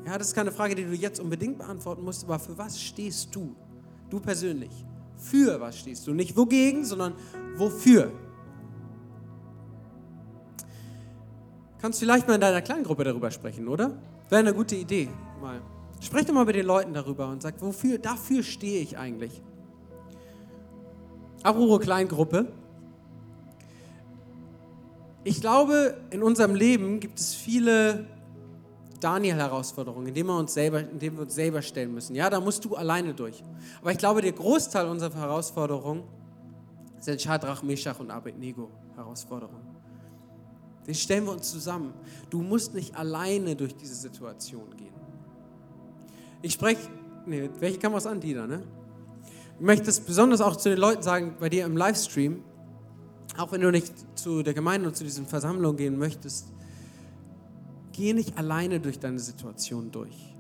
Ja, 0.06 0.18
das 0.18 0.28
ist 0.28 0.34
keine 0.34 0.52
Frage, 0.52 0.74
die 0.74 0.86
du 0.86 0.94
jetzt 0.94 1.20
unbedingt 1.20 1.60
beantworten 1.60 2.04
musst, 2.04 2.24
aber 2.24 2.40
für 2.40 2.58
was 2.58 2.80
stehst 2.80 3.36
du? 3.36 3.56
Du 4.10 4.20
persönlich. 4.20 4.72
Für 5.18 5.60
was 5.60 5.78
stehst 5.78 6.08
du? 6.08 6.14
Nicht 6.14 6.36
wogegen, 6.36 6.84
sondern 6.84 7.14
wofür? 7.56 8.12
Kannst 11.80 12.00
vielleicht 12.00 12.28
mal 12.28 12.36
in 12.36 12.42
deiner 12.42 12.62
Kleingruppe 12.62 13.04
darüber 13.04 13.32
sprechen, 13.32 13.68
oder? 13.68 13.98
Wäre 14.30 14.40
eine 14.40 14.54
gute 14.54 14.76
Idee, 14.76 15.10
mal. 15.42 15.62
Sprech 16.02 16.26
doch 16.26 16.34
mal 16.34 16.46
mit 16.46 16.56
den 16.56 16.66
Leuten 16.66 16.94
darüber 16.94 17.28
und 17.30 17.44
sag, 17.44 17.62
wofür, 17.62 18.00
dafür 18.00 18.42
stehe 18.42 18.82
ich 18.82 18.98
eigentlich. 18.98 19.42
Apropos 21.44 21.80
Kleingruppe. 21.80 22.52
Ich 25.24 25.40
glaube, 25.40 25.98
in 26.10 26.24
unserem 26.24 26.56
Leben 26.56 27.00
gibt 27.00 27.20
es 27.20 27.36
viele 27.36 28.08
Daniel-Herausforderungen, 29.00 30.08
in 30.08 30.14
denen 30.16 30.30
wir, 30.30 30.38
uns 30.38 30.56
wir 30.56 31.20
uns 31.20 31.36
selber 31.36 31.62
stellen 31.62 31.94
müssen. 31.94 32.16
Ja, 32.16 32.32
da 32.32 32.40
musst 32.40 32.66
du 32.66 32.76
alleine 32.76 33.14
durch. 33.14 33.44
Aber 33.82 33.92
ich 33.92 34.00
glaube, 34.00 34.22
der 34.22 34.32
Großteil 34.32 34.88
unserer 34.88 35.14
Herausforderungen 35.14 36.04
sind 37.00 37.22
Shadrach, 37.22 37.62
Meshach 37.62 38.00
und 38.00 38.10
Abednego-Herausforderungen. 38.10 39.68
Den 40.88 40.96
stellen 40.96 41.26
wir 41.26 41.34
uns 41.34 41.52
zusammen. 41.52 41.94
Du 42.32 42.42
musst 42.42 42.74
nicht 42.74 42.96
alleine 42.96 43.56
durch 43.56 43.76
diese 43.76 43.96
Situation 43.96 44.76
gehen. 44.76 45.01
Ich 46.42 46.54
spreche, 46.54 46.82
nee, 47.26 47.50
welche 47.60 47.78
Kameras 47.78 48.06
an? 48.06 48.20
Die 48.20 48.34
da, 48.34 48.48
ne? 48.48 48.64
Ich 49.60 49.66
möchte 49.66 49.86
das 49.86 50.00
besonders 50.00 50.42
auch 50.42 50.56
zu 50.56 50.70
den 50.70 50.80
Leuten 50.80 51.04
sagen, 51.04 51.36
bei 51.40 51.50
dir 51.50 51.66
im 51.66 51.78
Livestream, 51.78 52.44
auch 53.38 53.52
wenn 53.52 53.62
du 53.62 53.72
nicht 53.72 53.94
zu 54.18 54.42
der 54.42 54.54
Gemeinde 54.54 54.88
und 54.88 54.96
zu 54.96 55.04
diesen 55.04 55.28
Versammlungen 55.28 55.78
gehen 55.78 55.98
möchtest, 55.98 56.48
geh 57.92 58.14
nicht 58.14 58.38
alleine 58.38 58.80
durch 58.80 59.00
deine 59.00 59.20
Situation 59.20 59.92
durch. 59.92 60.32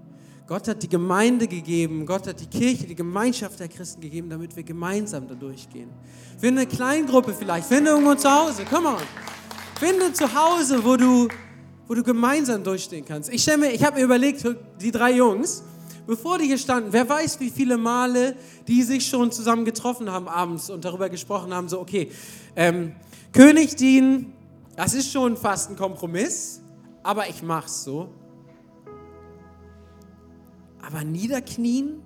Gott 0.47 0.67
hat 0.67 0.83
die 0.83 0.89
Gemeinde 0.89 1.47
gegeben, 1.47 2.05
Gott 2.05 2.27
hat 2.27 2.41
die 2.41 2.47
Kirche, 2.47 2.85
die 2.85 2.95
Gemeinschaft 2.95 3.59
der 3.59 3.67
Christen 3.69 4.01
gegeben, 4.01 4.29
damit 4.29 4.55
wir 4.55 4.63
gemeinsam 4.63 5.27
da 5.27 5.35
durchgehen. 5.35 5.89
Finde 6.39 6.61
eine 6.61 6.69
Kleingruppe 6.69 7.33
vielleicht, 7.33 7.67
finde 7.67 7.91
irgendwo 7.91 8.15
zu 8.15 8.29
Hause, 8.29 8.65
come 8.65 8.89
on. 8.89 8.97
Finde 9.79 10.11
zu 10.11 10.25
Hause, 10.33 10.83
wo 10.83 10.97
du, 10.97 11.27
wo 11.87 11.93
du 11.93 12.03
gemeinsam 12.03 12.63
durchstehen 12.63 13.05
kannst. 13.05 13.29
Ich, 13.31 13.47
ich 13.47 13.83
habe 13.83 13.97
mir 13.97 14.03
überlegt, 14.03 14.43
die 14.81 14.91
drei 14.91 15.13
Jungs, 15.13 15.63
bevor 16.07 16.37
die 16.37 16.45
hier 16.45 16.57
standen, 16.57 16.93
wer 16.93 17.07
weiß, 17.07 17.39
wie 17.39 17.49
viele 17.49 17.77
Male 17.77 18.35
die 18.67 18.83
sich 18.83 19.07
schon 19.07 19.31
zusammen 19.31 19.65
getroffen 19.65 20.11
haben 20.11 20.27
abends 20.27 20.69
und 20.69 20.85
darüber 20.85 21.09
gesprochen 21.09 21.53
haben, 21.53 21.69
so, 21.69 21.79
okay, 21.79 22.11
ähm, 22.55 22.95
König 23.33 23.75
dienen, 23.75 24.33
das 24.75 24.93
ist 24.93 25.11
schon 25.11 25.37
fast 25.37 25.69
ein 25.69 25.75
Kompromiss, 25.75 26.61
aber 27.03 27.29
ich 27.29 27.43
mach's 27.43 27.83
so. 27.83 28.09
Aber 30.81 31.03
niederknien 31.03 32.01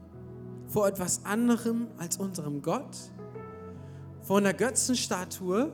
vor 0.68 0.88
etwas 0.88 1.22
anderem 1.24 1.88
als 1.98 2.18
unserem 2.18 2.62
Gott, 2.62 2.98
vor 4.22 4.39
einer 4.39 4.54
Götzenstatue, 4.54 5.72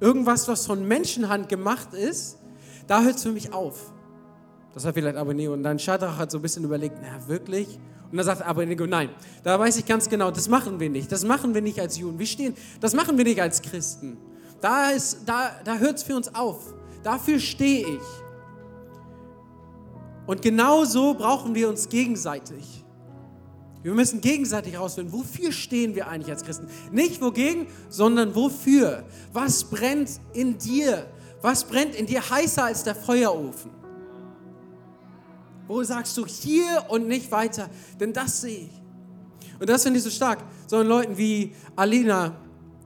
irgendwas, 0.00 0.46
was 0.48 0.66
von 0.66 0.86
Menschenhand 0.86 1.48
gemacht 1.48 1.92
ist, 1.94 2.38
da 2.86 3.02
hört 3.02 3.16
es 3.16 3.22
für 3.22 3.32
mich 3.32 3.52
auf. 3.52 3.92
Das 4.78 4.84
war 4.84 4.92
vielleicht 4.92 5.16
Abonné. 5.16 5.48
Und 5.48 5.64
dann 5.64 5.76
Shadrach 5.76 6.18
hat 6.18 6.30
so 6.30 6.38
ein 6.38 6.42
bisschen 6.42 6.62
überlegt, 6.62 6.98
na 7.02 7.26
wirklich? 7.26 7.66
Und 8.12 8.16
dann 8.16 8.24
sagt 8.24 8.42
Abednego, 8.42 8.86
nein, 8.86 9.10
da 9.42 9.58
weiß 9.58 9.76
ich 9.76 9.84
ganz 9.84 10.08
genau, 10.08 10.30
das 10.30 10.48
machen 10.48 10.78
wir 10.78 10.88
nicht. 10.88 11.10
Das 11.10 11.24
machen 11.24 11.52
wir 11.52 11.60
nicht 11.60 11.80
als 11.80 11.98
Juden. 11.98 12.16
Wir 12.16 12.26
stehen, 12.26 12.54
das 12.80 12.94
machen 12.94 13.18
wir 13.18 13.24
nicht 13.24 13.42
als 13.42 13.60
Christen. 13.60 14.18
Da, 14.60 14.90
da, 15.26 15.50
da 15.64 15.78
hört 15.78 15.96
es 15.96 16.04
für 16.04 16.14
uns 16.14 16.32
auf. 16.32 16.74
Dafür 17.02 17.40
stehe 17.40 17.88
ich. 17.88 18.02
Und 20.28 20.42
genau 20.42 20.84
so 20.84 21.14
brauchen 21.14 21.56
wir 21.56 21.68
uns 21.68 21.88
gegenseitig. 21.88 22.84
Wir 23.82 23.94
müssen 23.94 24.20
gegenseitig 24.20 24.74
herausfinden, 24.74 25.12
wofür 25.12 25.50
stehen 25.50 25.96
wir 25.96 26.06
eigentlich 26.06 26.30
als 26.30 26.44
Christen? 26.44 26.68
Nicht 26.92 27.20
wogegen, 27.20 27.66
sondern 27.88 28.36
wofür. 28.36 29.02
Was 29.32 29.64
brennt 29.64 30.20
in 30.34 30.56
dir? 30.56 31.04
Was 31.42 31.64
brennt 31.64 31.96
in 31.96 32.06
dir 32.06 32.30
heißer 32.30 32.66
als 32.66 32.84
der 32.84 32.94
Feuerofen? 32.94 33.76
Wo 35.68 35.82
sagst 35.84 36.16
du 36.16 36.26
hier 36.26 36.86
und 36.88 37.06
nicht 37.06 37.30
weiter? 37.30 37.68
Denn 38.00 38.12
das 38.12 38.40
sehe 38.40 38.60
ich. 38.60 38.82
Und 39.60 39.68
das 39.68 39.82
finde 39.82 39.98
ich 39.98 40.04
so 40.04 40.10
stark. 40.10 40.38
So 40.66 40.82
Leuten 40.82 41.16
wie 41.16 41.54
Alina 41.76 42.36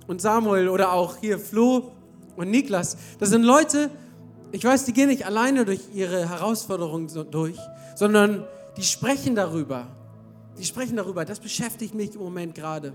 und 0.06 0.20
Samuel 0.20 0.68
oder 0.68 0.92
auch 0.92 1.16
hier 1.16 1.38
Flo 1.38 1.92
und 2.36 2.50
Niklas. 2.50 2.96
Das 3.18 3.30
sind 3.30 3.42
Leute, 3.44 3.90
ich 4.50 4.64
weiß, 4.64 4.84
die 4.84 4.92
gehen 4.92 5.08
nicht 5.08 5.26
alleine 5.26 5.64
durch 5.64 5.80
ihre 5.94 6.28
Herausforderungen 6.28 7.08
durch, 7.30 7.56
sondern 7.94 8.44
die 8.76 8.82
sprechen 8.82 9.34
darüber. 9.34 9.86
Die 10.58 10.64
sprechen 10.64 10.96
darüber. 10.96 11.24
Das 11.24 11.40
beschäftigt 11.40 11.94
mich 11.94 12.14
im 12.14 12.20
Moment 12.20 12.54
gerade. 12.54 12.92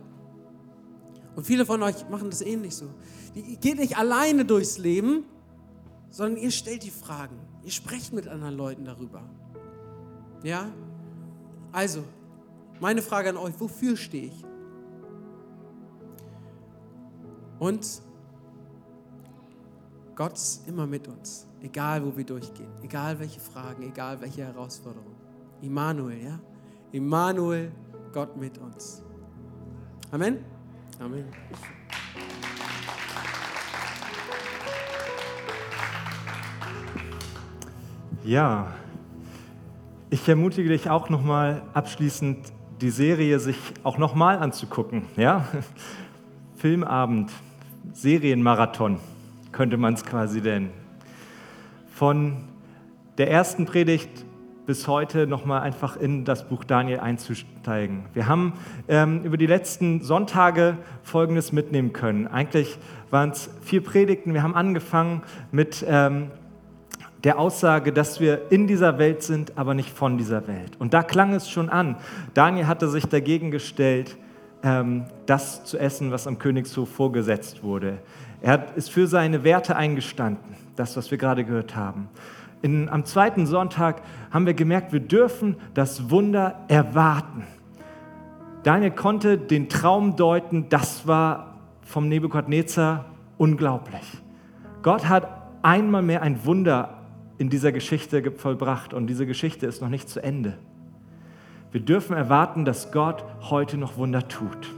Und 1.35 1.45
viele 1.45 1.65
von 1.65 1.81
euch 1.83 2.09
machen 2.09 2.29
das 2.29 2.41
ähnlich 2.41 2.75
so. 2.75 2.85
Die 3.35 3.57
geht 3.57 3.77
nicht 3.77 3.97
alleine 3.97 4.43
durchs 4.43 4.77
Leben, 4.79 5.23
sondern 6.09 6.41
ihr 6.41 6.51
stellt 6.51 6.83
die 6.83 6.89
Fragen. 6.89 7.37
Ihr 7.63 7.71
sprecht 7.71 8.13
mit 8.13 8.27
anderen 8.27 8.55
Leuten 8.55 8.85
darüber. 8.85 9.23
Ja? 10.43 10.71
Also, 11.71 12.03
meine 12.79 13.01
Frage 13.01 13.29
an 13.29 13.37
euch, 13.37 13.59
wofür 13.59 13.95
stehe 13.95 14.27
ich? 14.27 14.45
Und 17.59 18.01
Gott 20.15 20.33
ist 20.33 20.67
immer 20.67 20.87
mit 20.87 21.07
uns, 21.07 21.47
egal 21.61 22.05
wo 22.05 22.15
wir 22.15 22.25
durchgehen, 22.25 22.69
egal 22.81 23.19
welche 23.19 23.39
Fragen, 23.39 23.83
egal 23.83 24.19
welche 24.21 24.43
Herausforderungen. 24.43 25.15
Immanuel, 25.61 26.23
ja? 26.23 26.39
Immanuel, 26.91 27.71
Gott 28.13 28.35
mit 28.37 28.57
uns. 28.57 29.03
Amen? 30.11 30.43
Amen. 30.99 31.25
Ja, 38.23 38.73
ich 40.09 40.27
ermutige 40.27 40.69
dich 40.69 40.89
auch 40.89 41.09
nochmal 41.09 41.61
abschließend 41.73 42.37
die 42.81 42.89
Serie 42.91 43.39
sich 43.39 43.57
auch 43.83 43.97
nochmal 43.97 44.37
anzugucken. 44.37 45.03
Ja? 45.17 45.47
Filmabend, 46.55 47.31
Serienmarathon 47.93 48.99
könnte 49.51 49.77
man 49.77 49.95
es 49.95 50.05
quasi 50.05 50.41
nennen. 50.41 50.71
Von 51.93 52.37
der 53.17 53.31
ersten 53.31 53.65
Predigt 53.65 54.25
bis 54.65 54.87
heute 54.87 55.27
nochmal 55.27 55.61
einfach 55.61 55.97
in 55.97 56.25
das 56.25 56.47
Buch 56.47 56.63
Daniel 56.63 56.99
einzusteigen. 56.99 58.05
Wir 58.13 58.27
haben 58.27 58.53
ähm, 58.87 59.23
über 59.23 59.37
die 59.37 59.47
letzten 59.47 60.01
Sonntage 60.01 60.77
Folgendes 61.03 61.51
mitnehmen 61.51 61.93
können. 61.93 62.27
Eigentlich 62.27 62.77
waren 63.09 63.31
es 63.31 63.49
vier 63.61 63.83
Predigten. 63.83 64.33
Wir 64.33 64.43
haben 64.43 64.55
angefangen 64.55 65.23
mit 65.51 65.85
ähm, 65.87 66.31
der 67.23 67.39
Aussage, 67.39 67.91
dass 67.91 68.19
wir 68.19 68.51
in 68.51 68.67
dieser 68.67 68.97
Welt 68.99 69.23
sind, 69.23 69.57
aber 69.57 69.73
nicht 69.73 69.89
von 69.89 70.17
dieser 70.17 70.47
Welt. 70.47 70.75
Und 70.79 70.93
da 70.93 71.03
klang 71.03 71.33
es 71.33 71.49
schon 71.49 71.69
an. 71.69 71.97
Daniel 72.33 72.67
hatte 72.67 72.87
sich 72.89 73.05
dagegen 73.05 73.51
gestellt, 73.51 74.17
ähm, 74.63 75.05
das 75.25 75.63
zu 75.63 75.77
essen, 75.77 76.11
was 76.11 76.27
am 76.27 76.39
Königshof 76.39 76.89
vorgesetzt 76.89 77.63
wurde. 77.63 77.99
Er 78.41 78.75
ist 78.75 78.91
für 78.91 79.07
seine 79.07 79.43
Werte 79.43 79.75
eingestanden, 79.75 80.55
das, 80.75 80.95
was 80.95 81.09
wir 81.09 81.17
gerade 81.17 81.43
gehört 81.43 81.75
haben. 81.75 82.09
In, 82.61 82.89
am 82.89 83.05
zweiten 83.05 83.45
Sonntag 83.45 84.01
haben 84.31 84.45
wir 84.45 84.53
gemerkt, 84.53 84.93
wir 84.93 84.99
dürfen 84.99 85.57
das 85.73 86.09
Wunder 86.09 86.65
erwarten. 86.67 87.43
Daniel 88.63 88.91
konnte 88.91 89.37
den 89.37 89.69
Traum 89.69 90.15
deuten, 90.15 90.69
das 90.69 91.07
war 91.07 91.55
vom 91.81 92.09
Nebukadnezar 92.09 93.05
unglaublich. 93.37 94.01
Gott 94.81 95.07
hat 95.07 95.27
einmal 95.61 96.01
mehr 96.01 96.21
ein 96.21 96.45
Wunder 96.45 96.96
in 97.37 97.49
dieser 97.49 97.71
Geschichte 97.71 98.31
vollbracht 98.31 98.93
und 98.93 99.07
diese 99.07 99.25
Geschichte 99.25 99.65
ist 99.65 99.81
noch 99.81 99.89
nicht 99.89 100.09
zu 100.09 100.21
Ende. 100.21 100.57
Wir 101.71 101.81
dürfen 101.81 102.15
erwarten, 102.15 102.65
dass 102.65 102.91
Gott 102.91 103.23
heute 103.49 103.77
noch 103.77 103.97
Wunder 103.97 104.27
tut. 104.27 104.73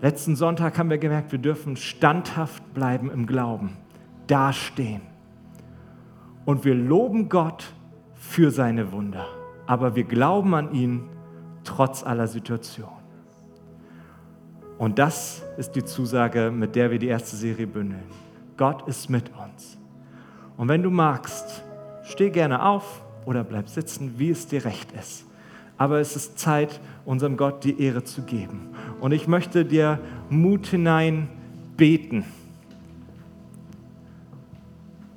Letzten 0.00 0.34
Sonntag 0.34 0.78
haben 0.78 0.90
wir 0.90 0.98
gemerkt, 0.98 1.30
wir 1.30 1.38
dürfen 1.38 1.76
standhaft 1.76 2.74
bleiben 2.74 3.10
im 3.10 3.26
Glauben, 3.26 3.76
dastehen. 4.26 5.02
Und 6.44 6.64
wir 6.64 6.74
loben 6.74 7.28
Gott 7.28 7.72
für 8.14 8.50
seine 8.50 8.90
Wunder, 8.90 9.26
aber 9.66 9.94
wir 9.94 10.04
glauben 10.04 10.54
an 10.54 10.74
ihn 10.74 11.04
trotz 11.62 12.02
aller 12.02 12.26
Situationen. 12.26 13.02
Und 14.78 14.98
das 14.98 15.44
ist 15.56 15.76
die 15.76 15.84
Zusage, 15.84 16.50
mit 16.50 16.74
der 16.74 16.90
wir 16.90 16.98
die 16.98 17.06
erste 17.06 17.36
Serie 17.36 17.68
bündeln. 17.68 18.02
Gott 18.56 18.88
ist 18.88 19.08
mit 19.08 19.30
uns. 19.36 19.78
Und 20.62 20.68
wenn 20.68 20.84
du 20.84 20.90
magst, 20.90 21.64
steh 22.04 22.30
gerne 22.30 22.64
auf 22.64 23.02
oder 23.24 23.42
bleib 23.42 23.68
sitzen, 23.68 24.14
wie 24.18 24.30
es 24.30 24.46
dir 24.46 24.64
recht 24.64 24.92
ist. 24.92 25.26
Aber 25.76 25.98
es 25.98 26.14
ist 26.14 26.38
Zeit, 26.38 26.80
unserem 27.04 27.36
Gott 27.36 27.64
die 27.64 27.82
Ehre 27.82 28.04
zu 28.04 28.22
geben. 28.22 28.68
Und 29.00 29.10
ich 29.10 29.26
möchte 29.26 29.64
dir 29.64 29.98
Mut 30.30 30.68
hinein 30.68 31.28
beten, 31.76 32.24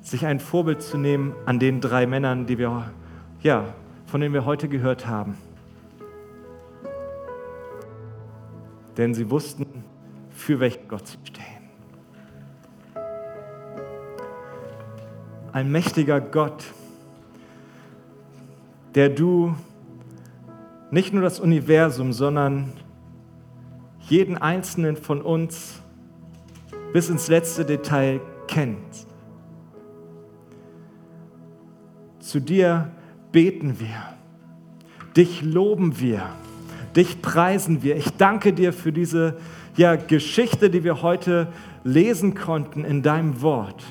sich 0.01 0.25
ein 0.25 0.39
Vorbild 0.39 0.81
zu 0.81 0.97
nehmen 0.97 1.35
an 1.45 1.59
den 1.59 1.79
drei 1.79 2.07
Männern, 2.07 2.47
die 2.47 2.57
wir, 2.57 2.91
ja, 3.43 3.65
von 4.07 4.21
denen 4.21 4.33
wir 4.33 4.45
heute 4.45 4.67
gehört 4.67 5.05
haben. 5.05 5.37
Denn 8.97 9.13
sie 9.13 9.29
wussten, 9.29 9.67
für 10.31 10.59
welchen 10.59 10.87
Gott 10.87 11.05
sie 11.07 11.17
stehen. 11.23 11.54
Ein 15.55 15.71
mächtiger 15.71 16.19
Gott, 16.19 16.65
der 18.93 19.07
du 19.07 19.55
nicht 20.91 21.13
nur 21.13 21.23
das 21.23 21.39
Universum, 21.39 22.11
sondern 22.11 22.73
jeden 24.01 24.37
einzelnen 24.37 24.97
von 24.97 25.21
uns 25.21 25.81
bis 26.91 27.07
ins 27.07 27.29
letzte 27.29 27.63
Detail 27.63 28.19
kennst. 28.49 29.07
Zu 32.19 32.41
dir 32.41 32.91
beten 33.31 33.79
wir, 33.79 34.13
dich 35.15 35.41
loben 35.41 36.01
wir, 36.01 36.23
dich 36.97 37.21
preisen 37.21 37.81
wir. 37.81 37.95
Ich 37.95 38.09
danke 38.17 38.51
dir 38.51 38.73
für 38.73 38.91
diese 38.91 39.37
ja, 39.77 39.95
Geschichte, 39.95 40.69
die 40.69 40.83
wir 40.83 41.01
heute 41.01 41.47
lesen 41.85 42.35
konnten 42.35 42.83
in 42.83 43.01
deinem 43.03 43.41
Wort 43.41 43.81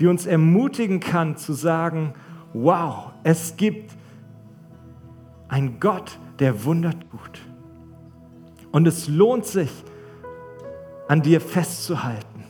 die 0.00 0.06
uns 0.06 0.26
ermutigen 0.26 0.98
kann 0.98 1.36
zu 1.36 1.52
sagen, 1.52 2.14
wow, 2.54 3.10
es 3.22 3.56
gibt 3.56 3.92
einen 5.48 5.78
Gott, 5.78 6.18
der 6.38 6.64
Wunder 6.64 6.92
tut. 6.92 7.40
Und 8.72 8.88
es 8.88 9.08
lohnt 9.08 9.44
sich, 9.44 9.70
an 11.06 11.22
dir 11.22 11.40
festzuhalten. 11.40 12.44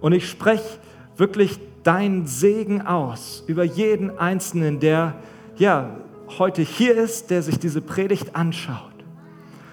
Und 0.00 0.12
ich 0.12 0.28
spreche 0.28 0.80
wirklich 1.16 1.60
deinen 1.84 2.26
Segen 2.26 2.82
aus 2.82 3.44
über 3.46 3.62
jeden 3.62 4.18
Einzelnen, 4.18 4.80
der 4.80 5.14
ja 5.56 5.96
heute 6.38 6.62
hier 6.62 6.96
ist, 6.96 7.30
der 7.30 7.42
sich 7.42 7.60
diese 7.60 7.80
Predigt 7.80 8.34
anschaut. 8.34 8.92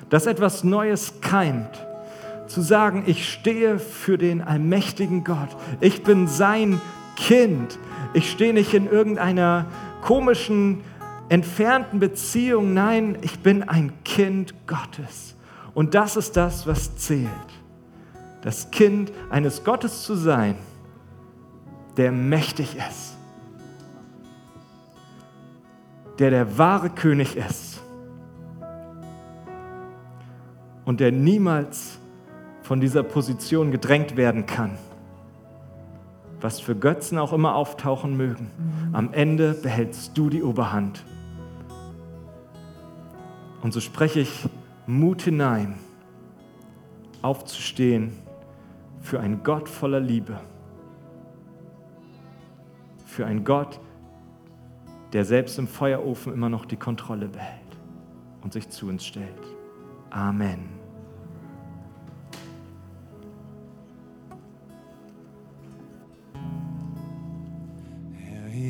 Dass 0.09 0.27
etwas 0.27 0.63
Neues 0.63 1.19
keimt 1.19 1.83
zu 2.47 2.61
sagen, 2.61 3.03
ich 3.05 3.31
stehe 3.31 3.79
für 3.79 4.17
den 4.17 4.41
allmächtigen 4.41 5.23
Gott. 5.23 5.49
Ich 5.79 6.03
bin 6.03 6.27
sein 6.27 6.81
Kind. 7.15 7.79
Ich 8.13 8.29
stehe 8.31 8.53
nicht 8.53 8.73
in 8.73 8.87
irgendeiner 8.87 9.65
komischen, 10.01 10.81
entfernten 11.29 11.99
Beziehung. 11.99 12.73
Nein, 12.73 13.17
ich 13.21 13.39
bin 13.39 13.63
ein 13.63 13.93
Kind 14.03 14.53
Gottes. 14.67 15.35
Und 15.73 15.95
das 15.95 16.17
ist 16.17 16.37
das, 16.37 16.67
was 16.67 16.95
zählt. 16.97 17.29
Das 18.41 18.71
Kind 18.71 19.11
eines 19.29 19.63
Gottes 19.63 20.03
zu 20.03 20.15
sein, 20.15 20.55
der 21.97 22.11
mächtig 22.11 22.75
ist. 22.75 23.15
Der 26.19 26.29
der 26.29 26.57
wahre 26.57 26.89
König 26.89 27.35
ist. 27.35 27.81
Und 30.85 30.99
der 30.99 31.11
niemals 31.11 31.97
von 32.63 32.79
dieser 32.79 33.03
Position 33.03 33.71
gedrängt 33.71 34.17
werden 34.17 34.45
kann. 34.45 34.77
Was 36.41 36.59
für 36.59 36.75
Götzen 36.75 37.17
auch 37.17 37.31
immer 37.31 37.55
auftauchen 37.55 38.17
mögen, 38.17 38.49
am 38.91 39.13
Ende 39.13 39.53
behältst 39.53 40.17
du 40.17 40.29
die 40.29 40.43
Oberhand. 40.43 41.03
Und 43.61 43.73
so 43.73 43.79
spreche 43.79 44.21
ich 44.21 44.45
Mut 44.87 45.21
hinein, 45.21 45.75
aufzustehen 47.21 48.11
für 48.99 49.19
einen 49.19 49.43
Gott 49.43 49.69
voller 49.69 50.01
Liebe, 50.01 50.39
für 53.05 53.25
einen 53.25 53.45
Gott, 53.45 53.79
der 55.13 55.23
selbst 55.23 55.59
im 55.59 55.67
Feuerofen 55.67 56.33
immer 56.33 56.49
noch 56.49 56.65
die 56.65 56.75
Kontrolle 56.75 57.27
behält 57.27 57.59
und 58.41 58.51
sich 58.51 58.69
zu 58.69 58.87
uns 58.87 59.05
stellt. 59.05 59.29
Amen. 60.09 60.72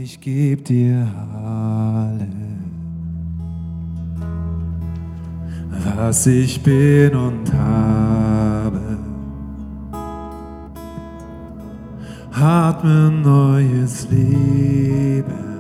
Ich 0.02 0.20
gebe 0.20 0.62
dir 0.62 1.08
alles, 1.36 2.28
was 5.96 6.26
ich 6.26 6.62
bin 6.64 7.14
und 7.16 7.54
habe. 7.54 8.80
Atme 12.32 13.12
neues 13.12 14.08
Leben 14.10 15.53